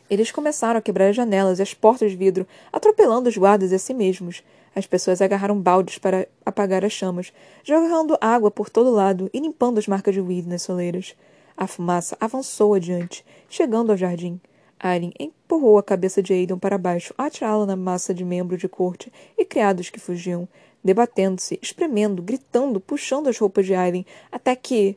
[0.09, 3.75] Eles começaram a quebrar as janelas e as portas de vidro, atropelando os guardas e
[3.75, 4.45] a si mesmos.
[4.73, 7.33] As pessoas agarraram baldes para apagar as chamas,
[7.65, 11.17] jogando água por todo lado e limpando as marcas de weed nas soleiras.
[11.57, 14.41] A fumaça avançou adiante, chegando ao jardim.
[14.79, 19.13] Aileen empurrou a cabeça de Aidan para baixo, atirá-la na massa de membros de corte
[19.37, 20.49] e criados que fugiam,
[20.83, 24.97] debatendo-se, espremendo, gritando, puxando as roupas de Aileen, até que...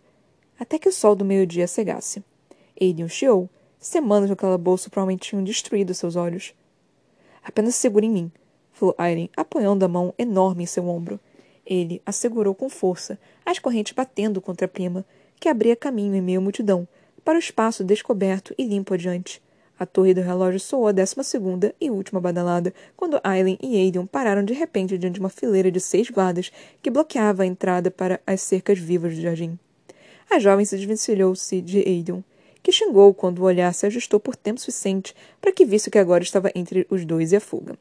[0.60, 2.24] até que o sol do meio-dia cegasse.
[2.80, 3.50] Aidan chiou.
[3.80, 6.54] Semanas no calabouço provavelmente tinham destruído seus olhos.
[7.44, 8.32] Apenas segure em mim,
[8.72, 11.20] falou Aileen, apoiando a mão enorme em seu ombro.
[11.66, 15.06] Ele a segurou com força, as correntes batendo contra a prima,
[15.40, 16.88] que abria caminho em meio à multidão,
[17.24, 19.42] para o espaço descoberto e limpo adiante.
[19.78, 24.06] A torre do relógio soou a décima segunda e última badalada, quando Aileen e Aidan
[24.06, 28.22] pararam de repente diante de uma fileira de seis guardas que bloqueava a entrada para
[28.26, 29.60] as cercas vivas do jardim.
[30.30, 32.24] A jovem se desvencilhou-se de Aidan,
[32.64, 36.24] que xingou quando o olhar se ajustou por tempo suficiente para que visse que agora
[36.24, 37.78] estava entre os dois e a fuga.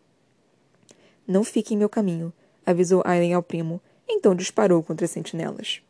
[1.26, 2.32] Não fique em meu caminho,
[2.66, 3.80] avisou Aileen ao primo.
[4.08, 5.80] Então disparou contra as sentinelas.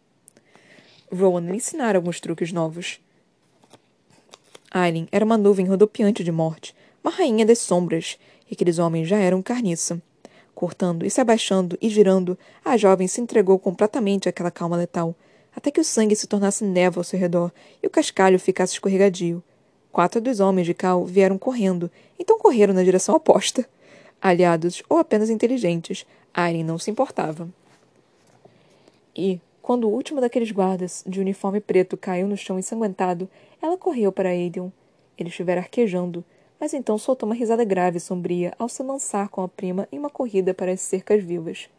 [1.12, 3.00] Rowan lhe ensinara alguns truques novos.
[4.74, 8.18] Aileen era uma nuvem rodopiante de morte, uma rainha das sombras,
[8.50, 10.02] e aqueles homens já eram carniça.
[10.52, 15.14] Cortando e se abaixando e girando, a jovem se entregou completamente àquela calma letal,
[15.54, 19.40] até que o sangue se tornasse névoa ao seu redor e o cascalho ficasse escorregadio.
[19.92, 23.64] Quatro dos homens de Cal vieram correndo, então correram na direção oposta
[24.24, 27.46] aliados ou apenas inteligentes, Aileen não se importava.
[29.14, 33.28] E, quando o último daqueles guardas, de uniforme preto, caiu no chão ensanguentado,
[33.64, 34.70] ela correu para Aiden.
[35.16, 36.22] Ele estivera arquejando,
[36.60, 39.98] mas então soltou uma risada grave e sombria ao se lançar com a prima em
[39.98, 41.70] uma corrida para as cercas vivas.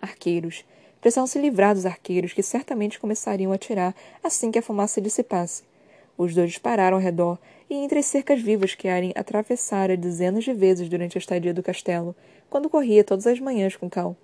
[0.00, 0.64] Arqueiros.
[1.02, 5.64] Precisavam se livrar dos arqueiros que certamente começariam a atirar assim que a fumaça dissipasse.
[6.16, 10.54] Os dois pararam ao redor e entre as cercas vivas que Aren atravessara dezenas de
[10.54, 12.16] vezes durante a estadia do castelo,
[12.48, 14.16] quando corria todas as manhãs com Cal.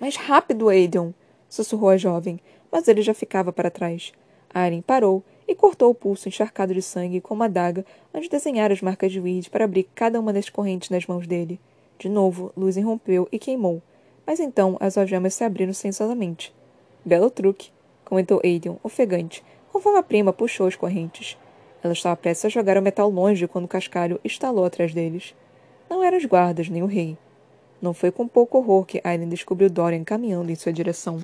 [0.00, 1.14] Mais rápido, Aiden!
[1.46, 2.40] sussurrou a jovem,
[2.72, 4.12] mas ele já ficava para trás.
[4.54, 8.72] Aren parou e cortou o pulso encharcado de sangue com uma adaga antes de desenhar
[8.72, 11.60] as marcas de Weed para abrir cada uma das correntes nas mãos dele.
[11.98, 13.80] De novo, luz irrompeu e queimou,
[14.26, 16.54] mas então as algemas se abriram sensualmente.
[17.04, 17.70] Belo truque,
[18.04, 21.38] comentou Aiden, ofegante, conforme a prima puxou as correntes.
[21.82, 25.34] Ela estava prestes a jogar o metal longe quando o cascalho estalou atrás deles.
[25.88, 27.16] Não eram os guardas, nem o rei.
[27.80, 31.20] Não foi com pouco horror que Aileen descobriu Dorian caminhando em sua direção.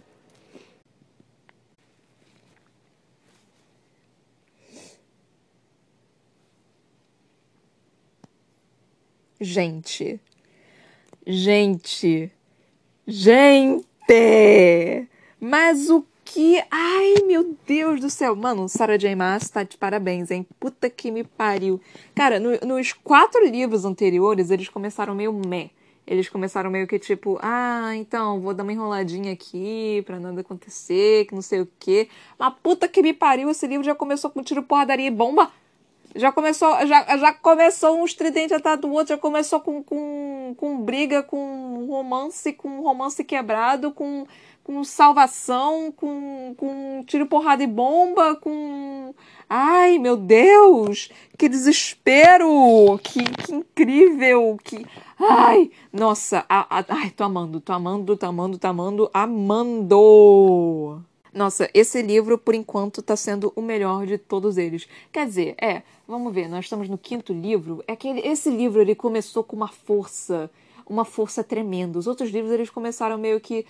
[9.42, 10.20] Gente.
[11.26, 12.30] Gente.
[13.04, 15.08] Gente!
[15.40, 16.62] Mas o que.
[16.70, 18.36] Ai, meu Deus do céu.
[18.36, 19.16] Mano, Sarah J.
[19.16, 20.46] Maas tá de parabéns, hein?
[20.60, 21.80] Puta que me pariu.
[22.14, 25.70] Cara, no, nos quatro livros anteriores, eles começaram meio meh.
[26.06, 31.26] Eles começaram meio que tipo, ah, então, vou dar uma enroladinha aqui pra nada acontecer,
[31.26, 32.08] que não sei o quê.
[32.38, 35.50] Mas puta que me pariu, esse livro já começou com tiro, porradaria e bomba.
[36.14, 40.80] Já começou, já, já começou um estridente atrás do outro, já começou com, com, com
[40.82, 44.26] briga, com romance, com romance quebrado, com
[44.64, 49.14] com salvação, com, com tiro, porrada e bomba, com.
[49.48, 51.10] Ai, meu Deus!
[51.36, 52.98] Que desespero!
[53.02, 54.56] Que, que incrível!
[54.62, 54.86] Que.
[55.18, 55.70] Ai!
[55.92, 56.44] Nossa!
[56.48, 61.02] A, a, ai, tô amando, tô amando, tô amando, tô amando, amando!
[61.32, 64.86] Nossa, esse livro, por enquanto, tá sendo o melhor de todos eles.
[65.10, 67.82] Quer dizer, é, vamos ver, nós estamos no quinto livro.
[67.86, 70.50] É que ele, esse livro ele começou com uma força,
[70.86, 71.98] uma força tremenda.
[71.98, 73.64] Os outros livros eles começaram meio que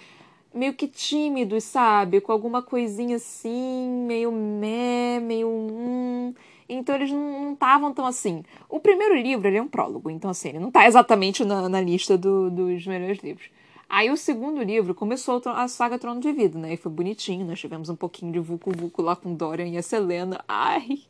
[0.55, 2.21] meio que tímidos, sabe?
[2.21, 6.35] Com alguma coisinha assim, meio meh, meio hum.
[6.69, 8.43] Então eles não estavam tão assim.
[8.69, 11.81] O primeiro livro ele é um prólogo, então assim, ele não está exatamente na, na
[11.81, 13.49] lista do, dos melhores livros.
[13.93, 16.73] Aí o segundo livro começou a saga Trono de Vida, né?
[16.73, 19.83] E foi bonitinho, nós tivemos um pouquinho de Vucu Vucu lá com Dorian e a
[19.83, 20.43] Selena.
[20.49, 21.01] Ai,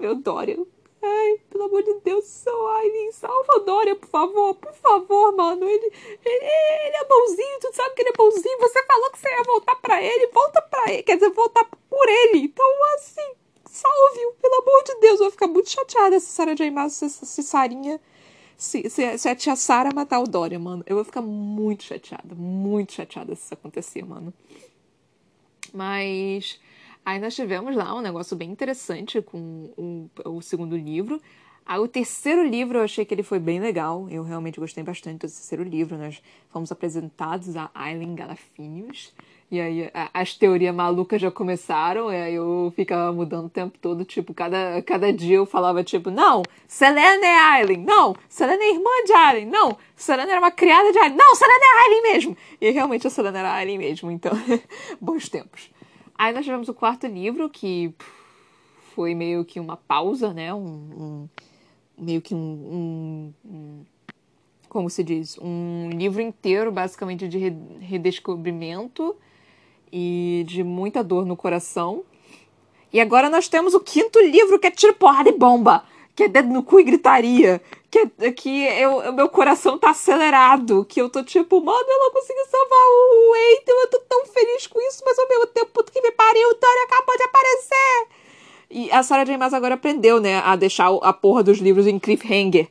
[0.00, 0.64] meu Dorian.
[1.02, 5.68] Ai, pelo amor de Deus, Aileen, salva a Dória, por favor, por favor, mano.
[5.68, 5.92] Ele,
[6.24, 6.44] ele,
[6.86, 8.58] ele é bonzinho, tu sabe que ele é bonzinho.
[8.58, 12.08] Você falou que você ia voltar pra ele, volta pra ele, quer dizer, voltar por
[12.08, 12.38] ele.
[12.44, 13.34] Então, assim,
[13.66, 15.20] salve-o, pelo amor de Deus.
[15.20, 16.70] Eu vou ficar muito chateada se Sarah J.
[16.70, 18.00] Maas, se, se Sarinha,
[18.58, 20.84] se, se, se a tia Sarah matar o Dória, mano.
[20.86, 24.34] Eu vou ficar muito chateada, muito chateada se isso acontecer, mano.
[25.72, 26.60] Mas
[27.08, 31.18] Aí nós tivemos lá um negócio bem interessante com o, o segundo livro.
[31.64, 34.06] Aí o terceiro livro eu achei que ele foi bem legal.
[34.10, 35.96] Eu realmente gostei bastante do terceiro livro.
[35.96, 39.14] Nós fomos apresentados a Aileen Galafinius.
[39.50, 42.12] E aí as teorias malucas já começaram.
[42.12, 44.04] E aí eu ficava mudando o tempo todo.
[44.04, 47.82] Tipo, cada, cada dia eu falava tipo, não, Selena é Aileen.
[47.82, 49.46] Não, Selena é irmã de Aileen.
[49.46, 51.16] Não, Selena era uma criada de Aileen.
[51.16, 52.36] Não, Selena é Aileen mesmo.
[52.60, 54.10] E realmente a Selena era Aileen mesmo.
[54.10, 54.32] Então,
[55.00, 55.70] bons tempos.
[56.14, 57.94] Aí nós tivemos o quarto livro, que
[58.94, 60.52] foi meio que uma pausa, né?
[60.52, 61.28] Um, um
[61.96, 63.84] meio que um, um, um,
[64.68, 65.38] Como se diz?
[65.40, 67.38] Um livro inteiro, basicamente, de
[67.80, 69.16] redescobrimento
[69.92, 72.02] e de muita dor no coração.
[72.92, 75.84] E agora nós temos o quinto livro, que é Tiro, Porrada e Bomba
[76.18, 81.00] que é dedo no cu e gritaria, que, que eu, meu coração tá acelerado, que
[81.00, 85.00] eu tô tipo, mano, ela conseguiu salvar o Eitan, eu tô tão feliz com isso,
[85.06, 88.06] mas ao mesmo tempo, puto que me pariu, o Tony acabou de aparecer.
[88.68, 89.38] E a Sarah J.
[89.38, 92.66] Maas agora aprendeu, né, a deixar a porra dos livros em cliffhanger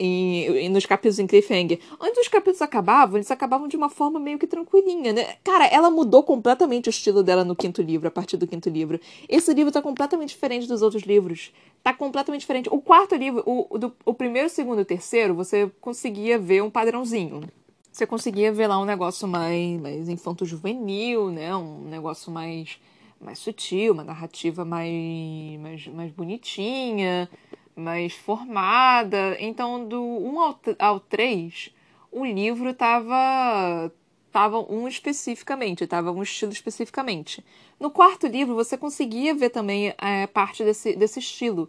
[0.00, 1.78] em, nos capítulos em cliffhanger.
[2.00, 5.36] Antes os capítulos acabavam, eles acabavam de uma forma meio que tranquilinha, né?
[5.44, 8.98] Cara, ela mudou completamente o estilo dela no quinto livro, a partir do quinto livro.
[9.28, 11.52] Esse livro tá completamente diferente dos outros livros.
[11.82, 12.70] Tá completamente diferente.
[12.72, 16.70] O quarto livro, o, do, o primeiro, segundo e o terceiro, você conseguia ver um
[16.70, 17.42] padrãozinho.
[17.92, 21.54] Você conseguia ver lá um negócio mais, mais infanto-juvenil, né?
[21.54, 22.78] Um negócio mais,
[23.20, 27.28] mais sutil, uma narrativa mais, mais, mais bonitinha
[27.74, 29.36] mais formada.
[29.40, 31.70] Então, do 1 ao, ao 3,
[32.10, 33.92] o livro estava
[34.32, 37.44] tava um especificamente, estava um estilo especificamente.
[37.80, 41.68] No quarto livro, você conseguia ver também é, parte desse, desse estilo.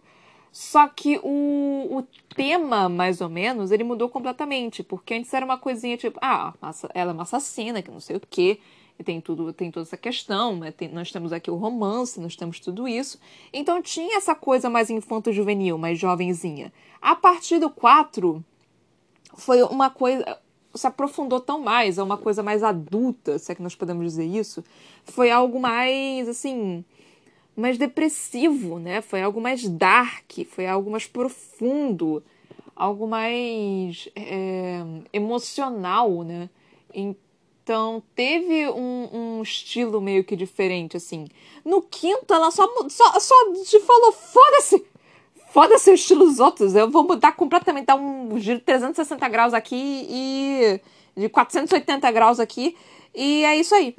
[0.52, 4.82] Só que o, o tema, mais ou menos, ele mudou completamente.
[4.82, 6.52] Porque antes era uma coisinha tipo, ah,
[6.94, 8.60] ela é uma assassina, que não sei o quê
[9.02, 10.70] tem tudo, tem toda essa questão, né?
[10.70, 13.18] tem, nós temos aqui o romance, nós temos tudo isso.
[13.52, 16.72] Então tinha essa coisa mais infanto-juvenil, mais jovenzinha.
[17.00, 18.44] A partir do 4,
[19.36, 20.38] foi uma coisa.
[20.74, 24.24] Se aprofundou tão mais, é uma coisa mais adulta, se é que nós podemos dizer
[24.24, 24.64] isso.
[25.04, 26.82] Foi algo mais, assim,
[27.54, 29.02] mais depressivo, né?
[29.02, 32.22] Foi algo mais dark, foi algo mais profundo,
[32.74, 34.82] algo mais é,
[35.12, 36.48] emocional, né?
[36.94, 37.31] Então,
[38.14, 41.28] teve um, um, estilo meio que diferente, assim.
[41.64, 43.34] No quinto, ela só, só, só
[43.64, 44.84] te falou: foda-se!
[45.52, 46.74] Foda-se o estilo dos outros.
[46.74, 50.80] Eu vou mudar completamente, dar um giro de 360 graus aqui e.
[51.14, 52.74] de 480 graus aqui.
[53.14, 53.94] E é isso aí.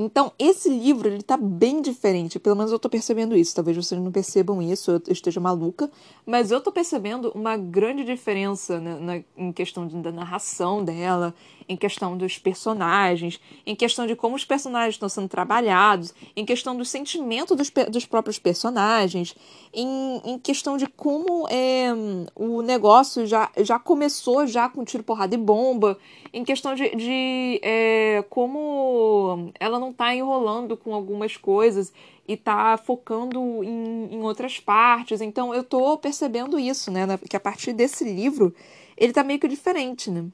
[0.00, 2.38] Então, esse livro, ele tá bem diferente.
[2.38, 3.54] Pelo menos eu tô percebendo isso.
[3.54, 5.90] Talvez vocês não percebam isso, eu esteja maluca.
[6.24, 11.34] Mas eu tô percebendo uma grande diferença na, na, em questão de, da narração dela,
[11.68, 16.76] em questão dos personagens, em questão de como os personagens estão sendo trabalhados, em questão
[16.76, 19.34] do sentimento dos, dos próprios personagens,
[19.72, 21.88] em, em questão de como é,
[22.34, 25.98] o negócio já, já começou já com tiro, porrada e bomba,
[26.32, 31.92] em questão de, de é, como ela não está enrolando com algumas coisas
[32.26, 35.20] e está focando em, em outras partes.
[35.20, 37.06] Então eu estou percebendo isso, né?
[37.28, 38.54] Que a partir desse livro
[38.96, 40.26] ele está meio que diferente, né?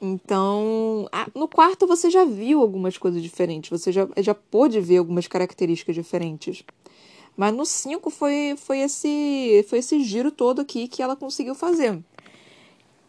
[0.00, 5.26] Então, no quarto você já viu algumas coisas diferentes, você já, já pôde ver algumas
[5.26, 6.62] características diferentes.
[7.36, 11.98] Mas no 5 foi, foi, esse, foi esse giro todo aqui que ela conseguiu fazer.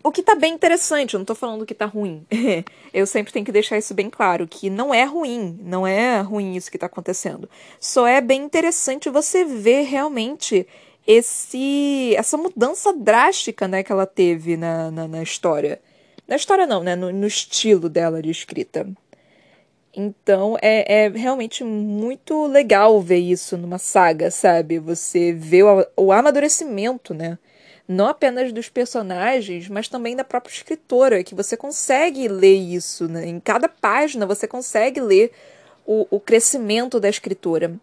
[0.03, 2.25] O que tá bem interessante, eu não tô falando que tá ruim.
[2.93, 6.55] eu sempre tenho que deixar isso bem claro, que não é ruim, não é ruim
[6.55, 7.49] isso que tá acontecendo.
[7.79, 10.67] Só é bem interessante você ver realmente
[11.05, 15.81] esse essa mudança drástica né, que ela teve na, na, na história.
[16.27, 16.95] Na história não, né?
[16.95, 18.87] No, no estilo dela de escrita.
[19.95, 24.77] Então é, é, realmente muito legal ver isso numa saga, sabe?
[24.77, 27.39] Você vê o, o amadurecimento, né?
[27.87, 33.25] Não apenas dos personagens, mas também da própria escritora, que você consegue ler isso, né?
[33.25, 35.31] Em cada página você consegue ler
[35.85, 37.73] o, o crescimento da escritora.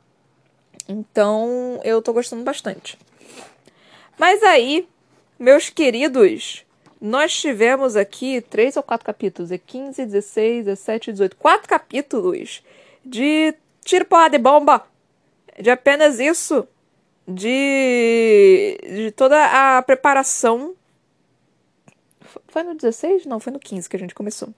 [0.87, 2.99] Então eu tô gostando bastante.
[4.19, 4.87] Mas aí,
[5.39, 6.64] meus queridos,
[7.05, 12.63] nós tivemos aqui três ou quatro capítulos, é 15, 16, 17, 18, quatro capítulos
[13.05, 14.87] de tiro, porrada e bomba.
[15.61, 16.67] De apenas isso.
[17.29, 19.37] de, de toda
[19.77, 20.75] a preparação.
[22.49, 23.27] Foi no 16?
[23.27, 24.49] Não, foi no 15 que a gente começou.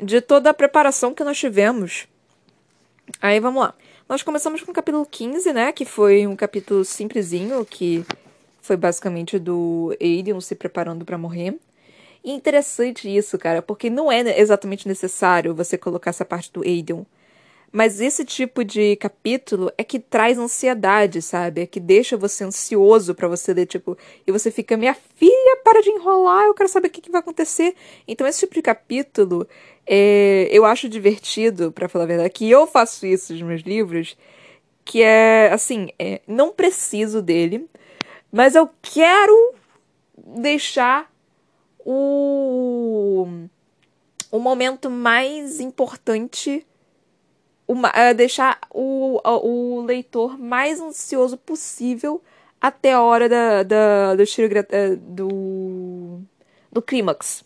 [0.00, 2.06] De toda a preparação que nós tivemos.
[3.20, 3.74] Aí vamos lá.
[4.08, 5.72] Nós começamos com o capítulo 15, né?
[5.72, 8.06] Que foi um capítulo simplesinho, que
[8.70, 11.58] foi basicamente do Aiden se preparando para morrer.
[12.22, 16.62] E é interessante isso, cara, porque não é exatamente necessário você colocar essa parte do
[16.62, 17.04] Aiden
[17.72, 21.60] mas esse tipo de capítulo é que traz ansiedade, sabe?
[21.62, 23.96] É que deixa você ansioso para você ler, tipo,
[24.26, 27.20] e você fica, minha filha, para de enrolar, eu quero saber o que, que vai
[27.20, 27.74] acontecer.
[28.08, 29.46] Então, esse tipo de capítulo
[29.86, 34.16] é, eu acho divertido, para falar a verdade, que eu faço isso nos meus livros,
[34.84, 37.68] que é assim, é, não preciso dele,
[38.30, 39.54] mas eu quero
[40.16, 41.10] deixar
[41.78, 43.26] o,
[44.30, 46.66] o momento mais importante
[47.66, 52.20] uma, uh, deixar o, o leitor mais ansioso possível
[52.60, 56.20] até a hora da, da, do, uh, do,
[56.72, 57.44] do clímax.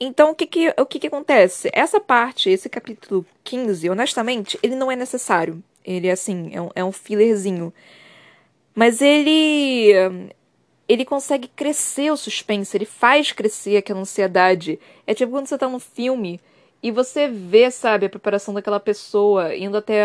[0.00, 1.70] Então, o que que, o que que acontece?
[1.72, 5.62] Essa parte, esse capítulo 15, honestamente, ele não é necessário.
[5.84, 7.72] Ele, assim, é um, é um fillerzinho.
[8.74, 9.92] Mas ele...
[10.86, 14.78] Ele consegue crescer o suspense, ele faz crescer aquela ansiedade.
[15.06, 16.38] É tipo quando você tá num filme
[16.82, 20.04] e você vê, sabe, a preparação daquela pessoa indo até,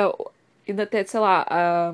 [0.66, 1.94] indo até sei lá, a,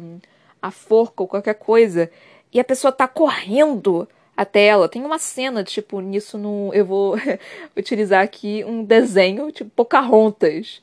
[0.61, 2.11] a forca ou qualquer coisa.
[2.53, 4.07] E a pessoa tá correndo
[4.37, 4.87] até ela.
[4.87, 6.71] Tem uma cena, tipo, nisso no.
[6.73, 7.15] Eu vou
[7.75, 10.81] utilizar aqui um desenho, tipo, Pocahontas.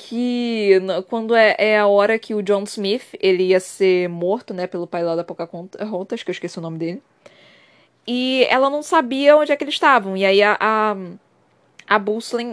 [0.00, 4.66] Que quando é, é a hora que o John Smith ele ia ser morto, né,
[4.66, 7.02] pelo pai lá da Pocahontas, que eu esqueci o nome dele.
[8.06, 10.16] E ela não sabia onde é que eles estavam.
[10.16, 10.96] E aí a, a
[11.88, 11.98] a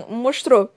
[0.10, 0.70] mostrou.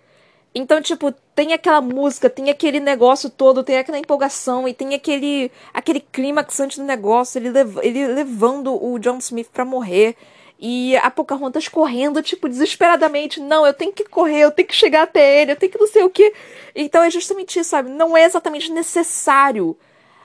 [0.54, 5.52] Então, tipo, tem aquela música, tem aquele negócio todo, tem aquela empolgação e tem aquele
[5.72, 10.16] aquele clímax antes do negócio, ele, lev ele levando o John Smith para morrer.
[10.58, 13.40] E a Pocahontas correndo, tipo, desesperadamente.
[13.40, 15.86] Não, eu tenho que correr, eu tenho que chegar até ele, eu tenho que não
[15.86, 16.32] sei o que.
[16.74, 17.90] Então é justamente isso, sabe?
[17.90, 19.76] Não é exatamente necessário,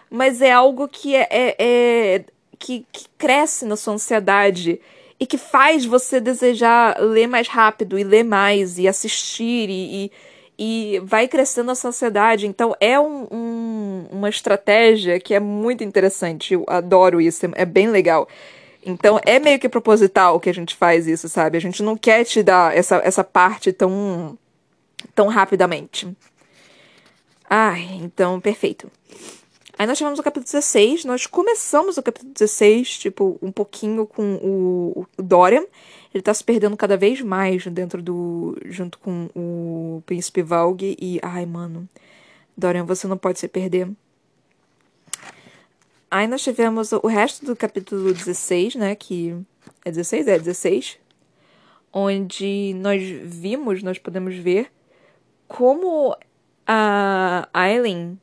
[0.09, 2.25] mas é algo que é, é, é
[2.57, 4.81] que, que cresce na sua ansiedade
[5.19, 10.11] e que faz você desejar ler mais rápido e ler mais e assistir e,
[10.57, 12.47] e, e vai crescendo a sociedade.
[12.47, 16.53] Então é um, um, uma estratégia que é muito interessante.
[16.53, 18.27] Eu adoro isso, é bem legal.
[18.85, 21.57] Então é meio que proposital que a gente faz isso, sabe?
[21.57, 24.37] A gente não quer te dar essa, essa parte tão,
[25.15, 26.07] tão rapidamente.
[27.49, 28.91] Ai, então, perfeito.
[29.77, 34.35] Aí nós tivemos o capítulo 16, nós começamos o capítulo 16, tipo, um pouquinho com
[34.35, 35.65] o, o Dorian.
[36.13, 38.55] Ele tá se perdendo cada vez mais dentro do.
[38.65, 41.19] junto com o príncipe Valg e.
[41.23, 41.89] Ai, mano.
[42.55, 43.89] Dorian, você não pode se perder.
[46.13, 48.93] Aí nós tivemos o resto do capítulo 16, né?
[48.93, 49.35] Que.
[49.83, 50.27] É 16?
[50.27, 50.99] É 16.
[51.91, 54.71] Onde nós vimos, nós podemos ver
[55.47, 56.15] como
[56.67, 58.19] a Aileen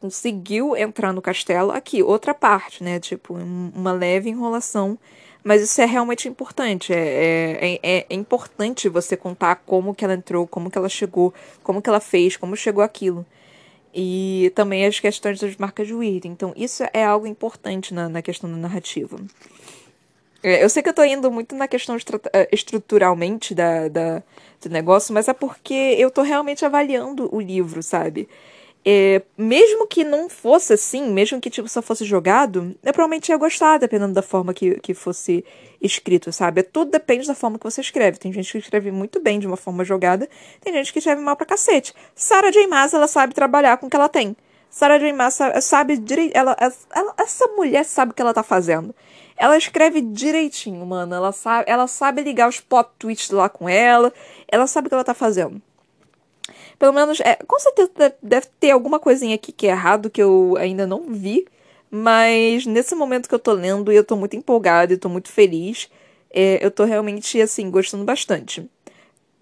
[0.00, 1.72] conseguiu entrar no castelo.
[1.72, 2.98] Aqui, outra parte, né?
[2.98, 4.98] Tipo, uma leve enrolação.
[5.44, 6.90] Mas isso é realmente importante.
[6.90, 11.34] É, é, é, é, importante você contar como que ela entrou, como que ela chegou,
[11.62, 13.26] como que ela fez, como chegou aquilo.
[13.94, 16.26] E também as questões das marcas de Weird.
[16.26, 19.16] Então, isso é algo importante na, na questão da narrativa.
[20.42, 24.22] É, eu sei que eu tô indo muito na questão eh, estruturalmente da, da,
[24.60, 28.28] do negócio, mas é porque eu tô realmente avaliando o livro, sabe?
[28.86, 33.36] É, mesmo que não fosse assim, mesmo que tipo, só fosse jogado, eu provavelmente ia
[33.38, 35.42] gostar, dependendo da forma que, que fosse
[35.80, 36.62] escrito, sabe?
[36.62, 38.18] Tudo depende da forma que você escreve.
[38.18, 40.28] Tem gente que escreve muito bem de uma forma jogada,
[40.60, 41.94] tem gente que escreve mal pra cacete.
[42.14, 42.66] Sarah J.
[42.66, 44.36] Maas, ela sabe trabalhar com o que ela tem.
[44.68, 45.12] Sarah J.
[45.12, 46.36] Maas sabe direito.
[46.36, 48.94] Ela, ela, essa mulher sabe o que ela tá fazendo.
[49.36, 51.14] Ela escreve direitinho, mano.
[51.14, 54.12] Ela sabe, ela sabe ligar os plot twists lá com ela.
[54.48, 55.62] Ela sabe o que ela tá fazendo.
[56.78, 60.56] Pelo menos, é, com certeza deve ter alguma coisinha aqui que é errado que eu
[60.58, 61.46] ainda não vi.
[61.90, 65.88] Mas nesse momento que eu tô lendo eu tô muito empolgada e tô muito feliz,
[66.30, 68.68] é, eu tô realmente, assim, gostando bastante.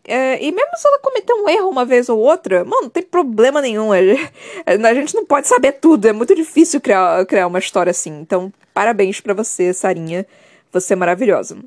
[0.05, 3.03] É, e mesmo se ela cometer um erro uma vez ou outra, mano, não tem
[3.03, 3.95] problema nenhum.
[3.95, 4.31] É,
[4.67, 6.07] a gente não pode saber tudo.
[6.07, 8.21] É muito difícil criar, criar uma história assim.
[8.21, 10.27] Então, parabéns para você, Sarinha.
[10.73, 11.59] Você é maravilhosa.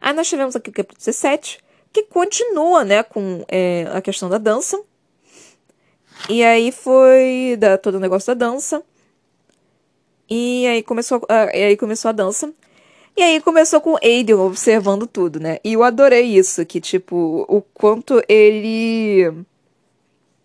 [0.00, 1.58] Aí nós tivemos aqui o capítulo 17,
[1.92, 4.80] que continua, né, com é, a questão da dança.
[6.28, 8.82] E aí foi da, todo o negócio da dança.
[10.28, 12.52] E aí começou, uh, e aí começou a dança.
[13.16, 15.58] E aí começou com Aiden observando tudo, né?
[15.64, 19.44] E eu adorei isso, que tipo, o quanto ele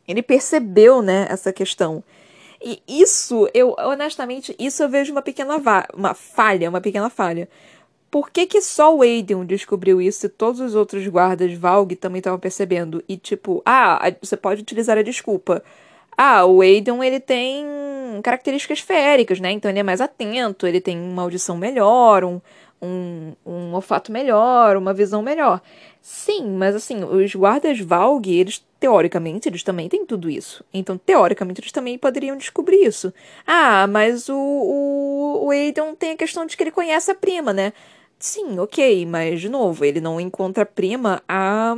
[0.07, 2.03] ele percebeu, né, essa questão.
[2.61, 5.57] E isso, eu, honestamente, isso eu vejo uma pequena
[5.93, 7.49] uma falha, uma pequena falha.
[8.13, 12.19] Por que, que só o Aiden descobriu isso e todos os outros guardas Valg também
[12.19, 13.03] estavam percebendo?
[13.09, 15.63] E tipo, ah, você pode utilizar a desculpa.
[16.15, 17.65] Ah, o Aiden ele tem
[18.21, 19.49] características féricas, né?
[19.51, 22.39] Então ele é mais atento, ele tem uma audição melhor, um,
[22.79, 25.59] um, um olfato melhor, uma visão melhor.
[25.99, 30.63] Sim, mas assim, os guardas Valg, eles teoricamente, eles também têm tudo isso.
[30.71, 33.11] Então, teoricamente, eles também poderiam descobrir isso.
[33.47, 37.51] Ah, mas o, o, o Aiden tem a questão de que ele conhece a prima,
[37.51, 37.73] né?
[38.25, 41.75] Sim, ok, mas de novo, ele não encontra prima há,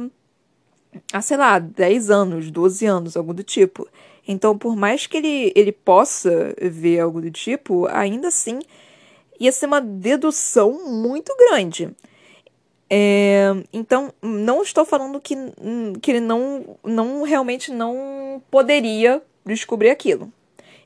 [1.11, 3.87] há sei lá, 10 anos, 12 anos, algo do tipo.
[4.27, 8.59] Então, por mais que ele, ele possa ver algo do tipo, ainda assim
[9.39, 11.89] ia ser uma dedução muito grande.
[12.91, 15.35] É, então, não estou falando que,
[15.99, 20.31] que ele não, não realmente não poderia descobrir aquilo.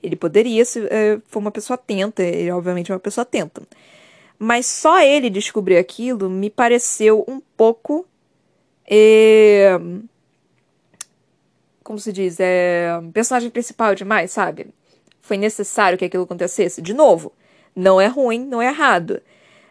[0.02, 3.62] Ele poderia, se é, for uma pessoa atenta, ele obviamente é uma pessoa atenta.
[4.40, 8.08] Mas só ele descobrir aquilo me pareceu um pouco.
[8.90, 9.78] É...
[11.84, 12.40] Como se diz?
[12.40, 12.90] É.
[13.14, 14.68] Personagem principal demais, sabe?
[15.20, 16.82] Foi necessário que aquilo acontecesse.
[16.82, 17.34] De novo,
[17.76, 19.22] não é ruim, não é errado.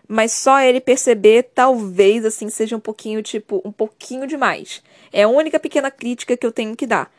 [0.06, 4.82] Mas só ele perceber, talvez, assim, seja um pouquinho, tipo, um pouquinho demais.
[5.12, 7.10] É a única pequena crítica que eu tenho que dar.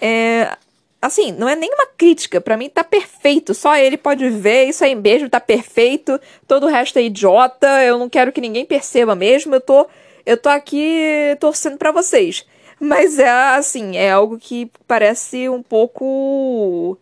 [0.00, 0.56] É,
[1.00, 2.40] assim, não é nenhuma crítica.
[2.40, 3.54] para mim tá perfeito.
[3.54, 4.64] Só ele pode ver.
[4.64, 6.20] Isso aí mesmo, tá perfeito.
[6.46, 7.66] Todo o resto é idiota.
[7.82, 9.54] Eu não quero que ninguém perceba mesmo.
[9.54, 9.86] Eu tô,
[10.26, 12.46] eu tô aqui torcendo para vocês.
[12.80, 16.96] Mas é assim, é algo que parece um pouco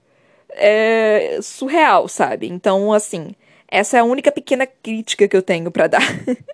[0.50, 2.48] é, surreal, sabe?
[2.48, 3.34] Então, assim,
[3.68, 6.02] essa é a única pequena crítica que eu tenho para dar.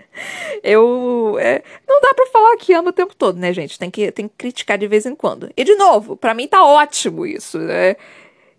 [0.62, 1.36] eu.
[1.38, 3.78] É, não dá para falar que amo o tempo todo, né, gente?
[3.78, 5.50] Tem que, tem que criticar de vez em quando.
[5.56, 7.58] E, de novo, para mim tá ótimo isso.
[7.58, 7.96] Né?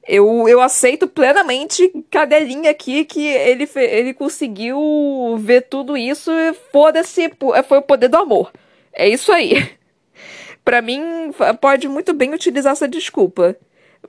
[0.08, 7.32] Eu, eu aceito plenamente cadelinha aqui que ele, ele conseguiu ver tudo isso e foda-se,
[7.68, 8.51] foi o poder do amor.
[8.91, 9.72] É isso aí.
[10.64, 13.58] para mim, pode muito bem utilizar essa desculpa.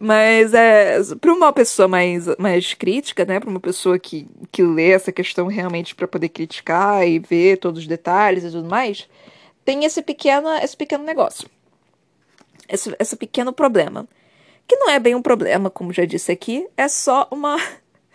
[0.01, 4.91] Mas é para uma pessoa mais, mais crítica, né, para uma pessoa que, que lê
[4.91, 9.09] essa questão realmente para poder criticar e ver todos os detalhes e tudo mais,
[9.65, 11.49] tem esse pequeno, esse pequeno negócio.
[12.69, 14.09] Esse, esse pequeno problema.
[14.67, 17.57] Que não é bem um problema, como já disse aqui, é só uma,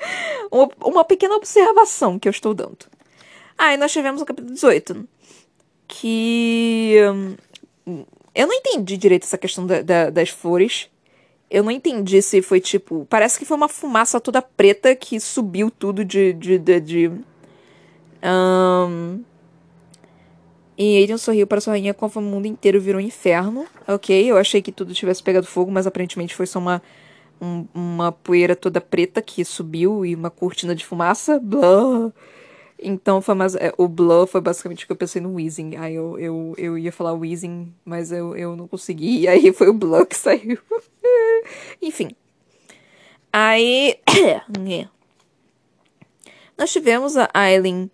[0.84, 2.88] uma, pequena observação que eu estou dando.
[3.58, 5.08] Aí ah, nós tivemos o capítulo 18,
[5.88, 6.98] que.
[7.86, 10.90] Hum, eu não entendi direito essa questão da, da, das flores
[11.50, 13.08] eu não entendi se foi tipo.
[13.10, 16.34] Parece que foi uma fumaça toda preta que subiu tudo de.
[16.34, 17.08] de, de, de
[18.24, 19.24] um...
[20.78, 23.66] E Aiden sorriu para sua rainha conforme o mundo inteiro virou um inferno.
[23.86, 26.82] Ok, eu achei que tudo tivesse pegado fogo, mas aparentemente foi só uma,
[27.42, 31.38] um, uma poeira toda preta que subiu e uma cortina de fumaça.
[31.38, 32.14] Blá.
[32.82, 35.76] Então foi mais, é, o Blur foi basicamente o que eu pensei no Weezing.
[35.76, 39.22] Aí eu, eu, eu ia falar Weezing, mas eu, eu não consegui.
[39.22, 40.58] E aí foi o Blur que saiu.
[41.82, 42.12] Enfim.
[43.32, 44.00] Aí.
[46.58, 47.90] Nós tivemos a Aileen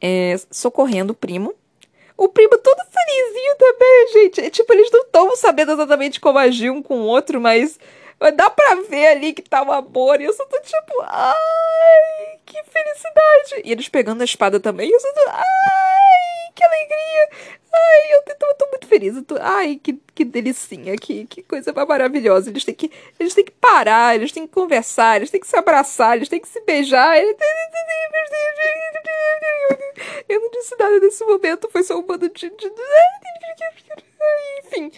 [0.00, 1.54] é, socorrendo o primo.
[2.16, 4.40] O primo todo felizinho também, gente.
[4.40, 7.78] É, tipo, eles não estão sabendo exatamente como agir um com o outro, mas
[8.34, 10.20] dá pra ver ali que tá um amor.
[10.20, 13.62] E eu só tô tipo, ai, que felicidade.
[13.64, 14.90] E eles pegando a espada também.
[14.90, 17.28] Eu tô, ai, que alegria.
[17.72, 19.22] Ai, eu tô, tô muito feliz.
[19.26, 22.48] Tô, ai, que, que delicinha, que, que coisa maravilhosa.
[22.50, 22.90] Eles têm, que,
[23.20, 26.40] eles têm que parar, eles têm que conversar, eles têm que se abraçar, eles têm
[26.40, 27.18] que se beijar.
[30.28, 32.50] Eu não disse nada nesse momento, foi só um bando de...
[34.64, 34.92] Enfim.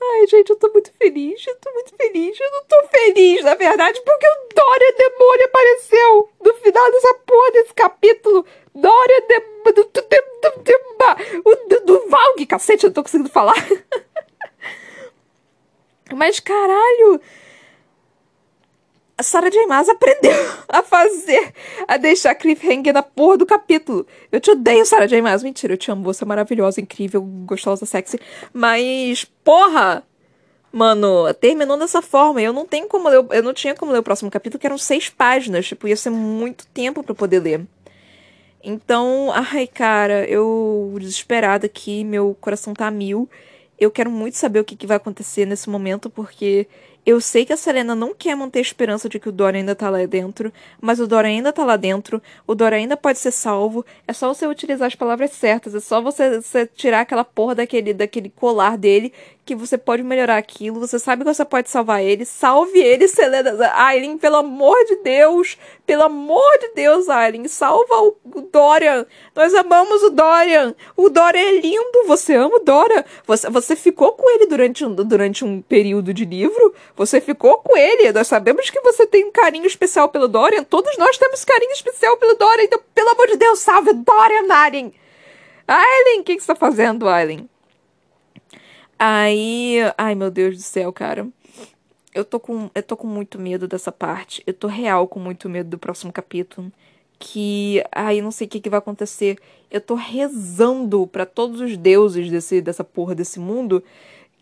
[0.00, 2.38] Ai, gente, eu tô muito feliz, eu tô muito feliz.
[2.38, 7.52] Eu não tô feliz, na verdade, porque o Dória Demônio apareceu no final dessa porra
[7.52, 8.46] desse capítulo.
[8.74, 9.56] Dória Demônio.
[11.68, 13.54] Do, do, Valg, cacete, eu não tô conseguindo falar.
[16.14, 17.20] Mas caralho,
[19.18, 19.66] a Sarah J.
[19.66, 20.32] Maas aprendeu
[20.68, 21.52] a fazer,
[21.88, 24.06] a deixar cliffhanger na porra do capítulo.
[24.30, 25.22] Eu te odeio, Sarah J.
[25.22, 25.42] Maas.
[25.42, 26.04] Mentira, eu te amo.
[26.04, 28.20] Você é maravilhosa, incrível, gostosa, sexy.
[28.52, 30.04] Mas, porra!
[30.70, 32.42] Mano, terminou dessa forma.
[32.42, 34.76] Eu não tenho como ler, eu não tinha como ler o próximo capítulo, que eram
[34.76, 35.66] seis páginas.
[35.66, 37.66] Tipo, ia ser muito tempo para poder ler.
[38.62, 43.28] Então, ai, cara, eu desesperada aqui, meu coração tá a mil.
[43.78, 46.66] Eu quero muito saber o que, que vai acontecer nesse momento, porque
[47.06, 49.76] eu sei que a Selena não quer manter a esperança de que o Dora ainda
[49.76, 53.30] tá lá dentro, mas o Dora ainda tá lá dentro, o Dora ainda pode ser
[53.30, 53.86] salvo.
[54.08, 57.94] É só você utilizar as palavras certas, é só você, você tirar aquela porra daquele,
[57.94, 59.12] daquele colar dele
[59.46, 63.56] que você pode melhorar aquilo, você sabe que você pode salvar ele, salve ele, Selena.
[63.74, 68.16] Aileen, pelo amor de Deus, pelo amor de Deus, Aileen, salva o,
[68.52, 69.06] Dorian.
[69.34, 70.74] Nós amamos o Dorian.
[70.96, 73.04] O Dorian é lindo, você ama o Dorian.
[73.24, 77.76] Você, você ficou com ele durante um, durante um período de livro, você ficou com
[77.76, 78.12] ele.
[78.12, 82.16] Nós sabemos que você tem um carinho especial pelo Dorian, todos nós temos carinho especial
[82.16, 84.92] pelo Dorian, então, pelo amor de Deus, salve Dorian, Aileen.
[85.68, 87.48] Aileen, o que, que você tá fazendo, Aileen?
[88.98, 91.28] Aí, ai meu Deus do céu, cara.
[92.14, 94.42] Eu tô com, eu tô com muito medo dessa parte.
[94.46, 96.72] Eu tô real com muito medo do próximo capítulo.
[97.18, 99.38] Que, ai, não sei o que, que vai acontecer.
[99.70, 103.82] Eu tô rezando para todos os deuses desse, dessa porra desse mundo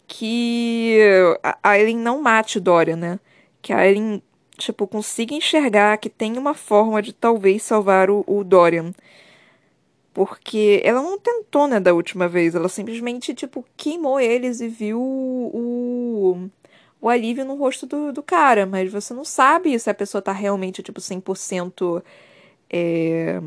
[0.07, 0.99] que
[1.43, 3.21] a Aileen não mate Dorian, né?
[3.63, 4.23] Que a Aileen,
[4.57, 8.93] tipo, consiga enxergar que tem uma forma de talvez salvar o, o Dorian.
[10.15, 12.55] Porque ela não tentou, né, da última vez.
[12.55, 16.49] Ela simplesmente, tipo, queimou eles e viu o,
[17.01, 18.65] o alívio no rosto do, do cara.
[18.65, 22.03] Mas você não sabe se a pessoa tá realmente, tipo, 100%.
[22.71, 23.41] É,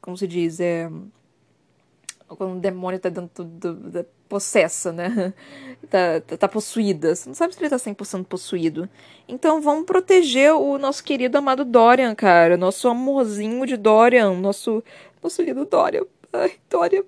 [0.00, 0.60] como se diz?
[0.60, 0.88] É,
[2.28, 5.32] quando o demônio tá dentro do, da possessa, né?
[5.88, 7.14] Tá, tá, tá, possuída.
[7.14, 8.90] Você não sabe se ele tá 100% possuído.
[9.26, 12.56] Então vamos proteger o nosso querido amado Dorian, cara.
[12.58, 14.34] Nosso amorzinho de Dorian.
[14.34, 14.82] Nosso,
[15.22, 16.06] nosso lindo Dorian.
[16.32, 17.04] Ai, Dorian,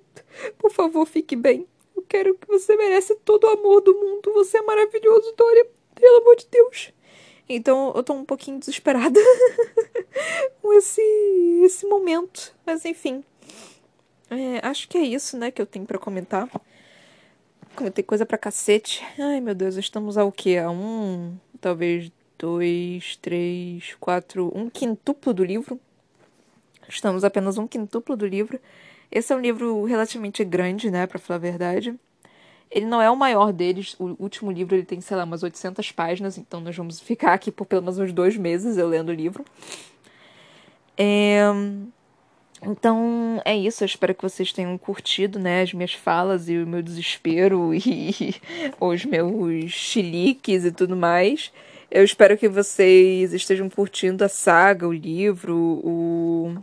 [0.58, 1.66] por favor, fique bem.
[1.94, 4.32] Eu quero que você merece todo o amor do mundo.
[4.34, 5.66] Você é maravilhoso, Dorian.
[5.94, 6.92] Pelo amor de Deus.
[7.48, 9.20] Então eu tô um pouquinho desesperada
[10.62, 11.02] com esse,
[11.64, 12.54] esse momento.
[12.64, 13.24] Mas enfim.
[14.30, 16.48] É, acho que é isso, né, que eu tenho para comentar.
[17.74, 19.04] Comentei coisa pra cacete.
[19.18, 20.56] Ai, meu Deus, estamos ao quê?
[20.56, 25.78] A um, talvez dois, três, quatro, um quintuplo do livro.
[26.90, 28.58] Estamos apenas um quintuplo do livro.
[29.10, 31.94] Esse é um livro relativamente grande, né, para falar a verdade.
[32.70, 33.96] Ele não é o maior deles.
[33.98, 37.50] O último livro ele tem, sei lá, umas 800 páginas, então nós vamos ficar aqui
[37.50, 39.44] por pelo menos uns dois meses eu lendo o livro.
[40.96, 41.42] É...
[42.62, 46.66] Então é isso, eu espero que vocês tenham curtido né, as minhas falas e o
[46.66, 48.34] meu desespero e
[48.78, 51.50] os meus chiliques e tudo mais.
[51.90, 56.56] Eu espero que vocês estejam curtindo a saga, o livro, o...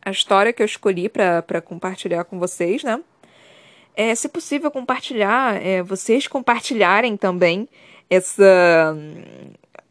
[0.00, 3.02] a história que eu escolhi para compartilhar com vocês, né?
[3.96, 7.68] É, se possível, compartilhar, é, vocês compartilharem também
[8.08, 8.94] essa,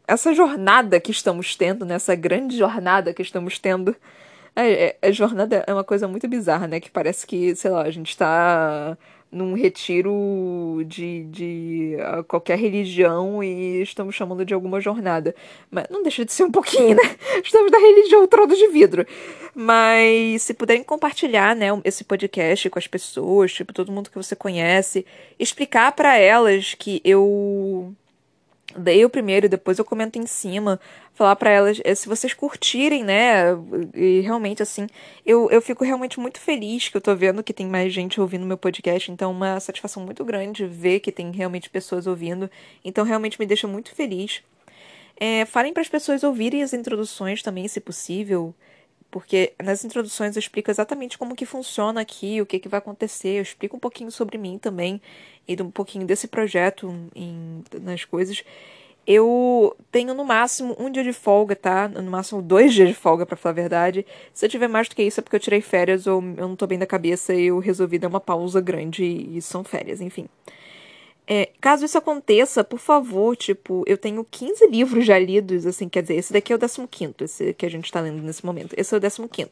[0.08, 1.96] essa jornada que estamos tendo, né?
[2.16, 3.94] grande jornada que estamos tendo
[4.54, 6.80] a, é, é, a, jornada é uma coisa muito bizarra, né?
[6.80, 8.96] Que parece que, sei lá, a gente está
[9.30, 11.96] num retiro de, de
[12.28, 15.34] qualquer religião e estamos chamando de alguma jornada.
[15.70, 17.16] Mas não deixa de ser um pouquinho, né?
[17.44, 19.06] Estamos na religião trono de vidro.
[19.54, 24.36] Mas se puderem compartilhar, né, esse podcast com as pessoas, tipo, todo mundo que você
[24.36, 25.06] conhece,
[25.38, 27.94] explicar para elas que eu
[28.76, 30.80] dei o primeiro, depois eu comento em cima,
[31.14, 33.44] falar para elas, eh, se vocês curtirem, né,
[33.94, 34.86] e realmente assim,
[35.24, 38.46] eu, eu fico realmente muito feliz que eu tô vendo que tem mais gente ouvindo
[38.46, 42.50] meu podcast, então uma satisfação muito grande ver que tem realmente pessoas ouvindo,
[42.84, 44.42] então realmente me deixa muito feliz.
[45.18, 48.54] É, falem para as pessoas ouvirem as introduções também, se possível,
[49.10, 53.38] porque nas introduções eu explico exatamente como que funciona aqui, o que, que vai acontecer,
[53.38, 55.00] eu explico um pouquinho sobre mim também
[55.46, 58.42] e um pouquinho desse projeto em, nas coisas.
[59.06, 61.86] Eu tenho no máximo um dia de folga, tá?
[61.86, 64.04] No máximo dois dias de folga, para falar a verdade.
[64.34, 66.56] Se eu tiver mais do que isso é porque eu tirei férias ou eu não
[66.56, 70.28] tô bem da cabeça e eu resolvi dar uma pausa grande e são férias, enfim.
[71.28, 76.02] É, caso isso aconteça, por favor, tipo, eu tenho 15 livros já lidos, assim, quer
[76.02, 78.76] dizer, esse daqui é o 15, esse que a gente tá lendo nesse momento.
[78.78, 79.50] Esse é o 15.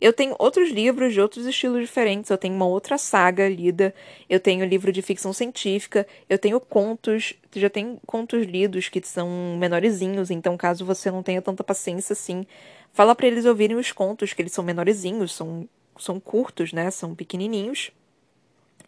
[0.00, 3.92] Eu tenho outros livros de outros estilos diferentes, eu tenho uma outra saga lida,
[4.30, 9.56] eu tenho livro de ficção científica, eu tenho contos, já tem contos lidos que são
[9.58, 12.46] menorzinhos, então caso você não tenha tanta paciência assim,
[12.92, 15.68] fala para eles ouvirem os contos, que eles são menorzinhos, são,
[15.98, 17.90] são curtos, né, são pequenininhos.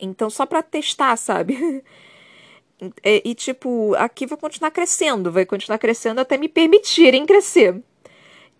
[0.01, 1.82] Então, só para testar, sabe?
[2.81, 7.83] E, é, e, tipo, aqui vai continuar crescendo, vai continuar crescendo até me permitirem crescer.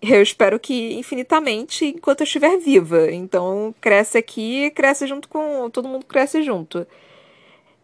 [0.01, 3.11] Eu espero que infinitamente enquanto eu estiver viva.
[3.11, 5.69] Então, cresce aqui, cresce junto com.
[5.71, 6.87] Todo mundo cresce junto.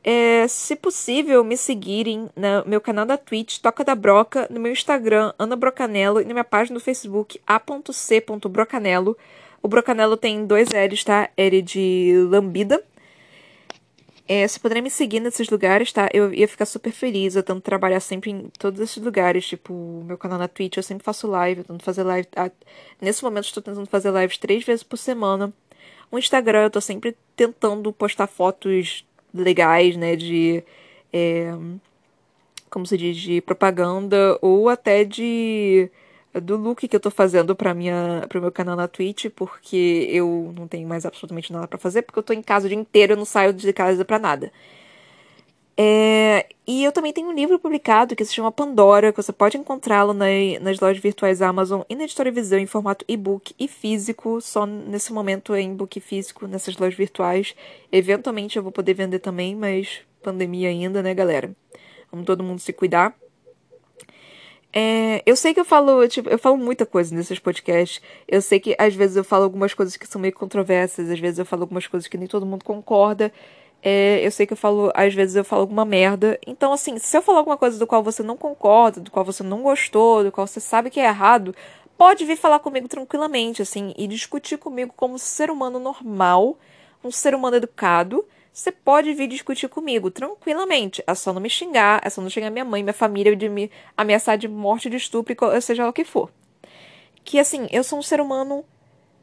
[0.06, 4.70] É, se possível, me seguirem no meu canal da Twitch, Toca da Broca, no meu
[4.70, 9.16] Instagram, Ana Brocanello, e na minha página no Facebook, a.c.brocanello.
[9.62, 11.30] O Brocanello tem dois L's, tá?
[11.36, 12.84] L de lambida
[14.26, 16.08] é, se puderem me seguir nesses lugares, tá?
[16.12, 17.36] Eu ia ficar super feliz.
[17.36, 19.46] Eu tento trabalhar sempre em todos esses lugares.
[19.46, 21.60] Tipo, meu canal na Twitch, eu sempre faço live.
[21.60, 22.26] Eu tento fazer live.
[22.36, 22.50] Ah,
[23.00, 25.52] nesse momento, estou tentando fazer lives três vezes por semana.
[26.10, 29.04] O Instagram, eu tô sempre tentando postar fotos
[29.34, 30.62] legais, né, de
[31.12, 31.52] é,
[32.70, 35.90] como se diz, de propaganda ou até de
[36.40, 40.52] do look que eu tô fazendo para minha para meu canal na Twitch, porque eu
[40.56, 43.12] não tenho mais absolutamente nada para fazer, porque eu tô em casa o dia inteiro,
[43.12, 44.52] eu não saio de casa para nada.
[45.76, 49.58] É, e eu também tenho um livro publicado que se chama Pandora, que você pode
[49.58, 50.26] encontrá-lo na,
[50.60, 55.12] nas lojas virtuais Amazon e na editora Visão em formato e-book e físico, só nesse
[55.12, 57.56] momento é em book físico nessas lojas virtuais.
[57.90, 61.50] Eventualmente eu vou poder vender também, mas pandemia ainda, né, galera?
[62.10, 63.16] Vamos todo mundo se cuidar.
[64.76, 68.02] É, eu sei que eu falo, tipo, eu falo muita coisa nesses podcasts.
[68.26, 71.38] Eu sei que às vezes eu falo algumas coisas que são meio controversas, às vezes
[71.38, 73.32] eu falo algumas coisas que nem todo mundo concorda.
[73.80, 76.38] É, eu sei que eu falo, às vezes eu falo alguma merda.
[76.46, 79.44] Então, assim, se eu falar alguma coisa do qual você não concorda, do qual você
[79.44, 81.54] não gostou, do qual você sabe que é errado,
[81.96, 86.58] pode vir falar comigo tranquilamente, assim, e discutir comigo como ser humano normal,
[87.04, 88.24] um ser humano educado.
[88.54, 91.02] Você pode vir discutir comigo tranquilamente.
[91.08, 93.68] É só não me xingar, é só não xingar minha mãe, minha família, de me
[93.96, 96.30] ameaçar de morte, de estupro, seja lá o que for.
[97.24, 98.64] Que, assim, eu sou um ser humano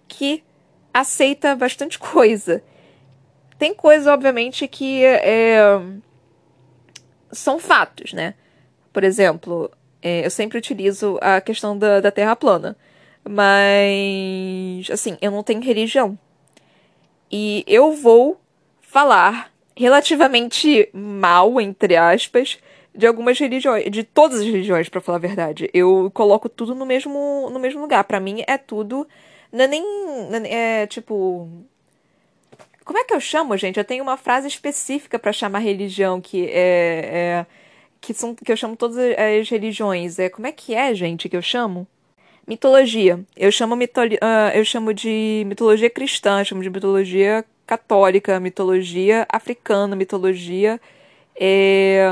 [0.06, 0.44] que
[0.94, 2.62] aceita bastante coisa.
[3.58, 5.62] Tem coisas, obviamente, que é,
[7.32, 8.34] são fatos, né?
[8.92, 9.72] Por exemplo,
[10.02, 12.76] é, eu sempre utilizo a questão da, da Terra plana.
[13.24, 16.20] Mas, assim, eu não tenho religião.
[17.32, 18.41] E eu vou
[18.92, 22.60] falar relativamente mal, entre aspas,
[22.94, 25.70] de algumas religiões, de todas as religiões, para falar a verdade.
[25.74, 28.04] Eu coloco tudo no mesmo, no mesmo lugar.
[28.04, 29.08] Para mim é tudo.
[29.50, 29.84] Não é nem.
[30.46, 31.50] É tipo.
[32.84, 33.78] Como é que eu chamo, gente?
[33.78, 37.46] Eu tenho uma frase específica para chamar religião que é, é,
[38.02, 40.20] que são que eu chamo todas as religiões.
[40.20, 41.88] É como é que é, gente, que eu chamo?
[42.46, 43.24] Mitologia.
[43.38, 49.96] Eu chamo mitolo, uh, eu chamo de mitologia cristã, chamo de mitologia católica, mitologia africana,
[49.96, 50.78] mitologia
[51.34, 52.06] é,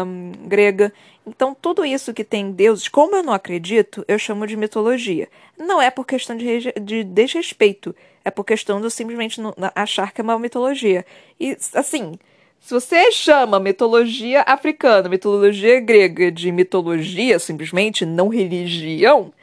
[0.45, 0.93] grega.
[1.27, 5.27] Então, tudo isso que tem deuses, como eu não acredito, eu chamo de mitologia.
[5.57, 7.93] Não é por questão de, de desrespeito,
[8.23, 11.05] é por questão de simplesmente não, achar que é uma mitologia.
[11.37, 12.13] E, assim,
[12.61, 19.33] se você chama mitologia africana, mitologia grega de mitologia, simplesmente, não religião,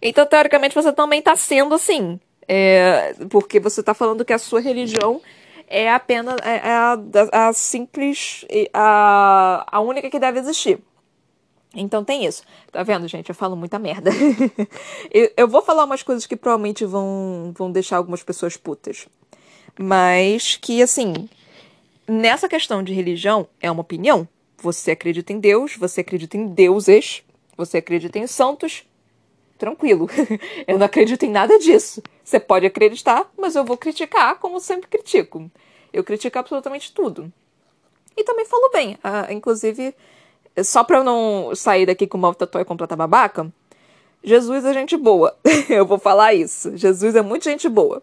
[0.00, 2.20] então, teoricamente, você também está sendo assim.
[2.46, 5.20] É, porque você está falando que a sua religião
[5.68, 10.80] é apenas é, é a, a, simples, a, a única que deve existir.
[11.74, 12.42] Então tem isso.
[12.70, 13.28] Tá vendo, gente?
[13.28, 14.10] Eu falo muita merda.
[15.10, 19.08] eu, eu, vou falar umas coisas que provavelmente vão, vão deixar algumas pessoas putas.
[19.78, 21.28] Mas que, assim,
[22.06, 24.28] nessa questão de religião, é uma opinião.
[24.58, 27.22] Você acredita em Deus, você acredita em deuses,
[27.56, 28.84] você acredita em santos.
[29.64, 30.06] Tranquilo.
[30.68, 32.02] eu não acredito em nada disso.
[32.22, 35.50] Você pode acreditar, mas eu vou criticar como sempre critico.
[35.90, 37.32] Eu critico absolutamente tudo.
[38.14, 38.94] E também falo bem.
[38.96, 39.94] Uh, inclusive,
[40.62, 43.50] só pra eu não sair daqui com uma tatuagem completa babaca,
[44.22, 45.34] Jesus é gente boa.
[45.70, 46.76] eu vou falar isso.
[46.76, 48.02] Jesus é muito gente boa.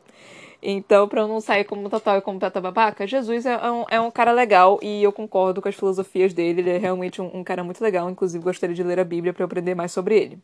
[0.64, 4.09] Então, pra eu não sair como total e completa babaca, Jesus é um, é um
[4.09, 6.62] cara legal e eu concordo com as filosofias dele.
[6.62, 8.09] Ele é realmente um, um cara muito legal.
[8.09, 10.39] Inclusive, gostaria de ler a Bíblia para aprender mais sobre ele.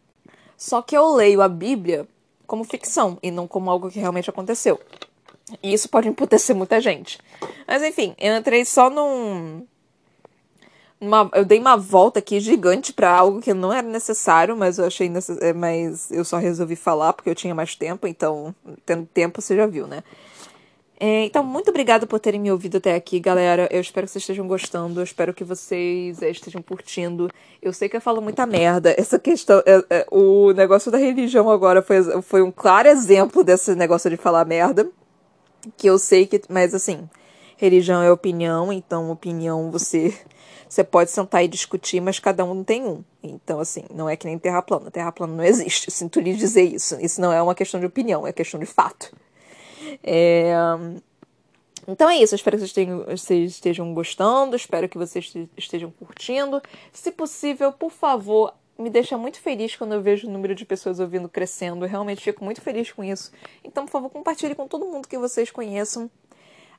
[0.58, 2.08] Só que eu leio a Bíblia
[2.48, 4.80] como ficção e não como algo que realmente aconteceu.
[5.62, 7.20] E isso pode emputecer muita gente.
[7.68, 9.66] Mas enfim, eu entrei só num
[11.00, 14.86] uma, eu dei uma volta aqui gigante para algo que não era necessário, mas eu
[14.86, 15.38] achei necess...
[15.40, 18.54] É, mas eu só resolvi falar porque eu tinha mais tempo, então
[18.84, 20.04] tendo tempo você já viu, né?
[21.00, 23.68] É, então, muito obrigada por terem me ouvido até aqui, galera.
[23.72, 25.00] Eu espero que vocês estejam gostando.
[25.00, 27.30] Eu espero que vocês é, estejam curtindo.
[27.62, 28.96] Eu sei que eu falo muita merda.
[28.98, 29.62] Essa questão.
[29.66, 34.18] É, é, o negócio da religião agora foi, foi um claro exemplo desse negócio de
[34.18, 34.90] falar merda.
[35.78, 36.42] Que eu sei que.
[36.50, 37.08] Mas assim,
[37.58, 40.16] religião é opinião, então opinião você
[40.68, 43.04] você pode sentar e discutir, mas cada um tem um.
[43.24, 44.92] Então, assim, não é que nem terra plana.
[44.92, 45.90] Terra plana não existe.
[45.92, 46.98] Sinto lhe dizer isso.
[47.00, 49.12] Isso não é uma questão de opinião, é questão de fato.
[50.04, 50.54] É...
[51.88, 56.62] Então é isso, espero que vocês, tenham, vocês estejam gostando, espero que vocês estejam curtindo.
[56.92, 61.00] Se possível, por favor, me deixa muito feliz quando eu vejo o número de pessoas
[61.00, 61.86] ouvindo crescendo.
[61.86, 63.32] Eu realmente fico muito feliz com isso.
[63.64, 66.12] Então, por favor, compartilhe com todo mundo que vocês conheçam.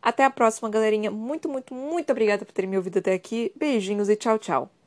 [0.00, 1.10] Até a próxima, galerinha.
[1.10, 3.50] Muito, muito, muito obrigada por terem me ouvido até aqui.
[3.56, 4.77] Beijinhos e tchau, tchau.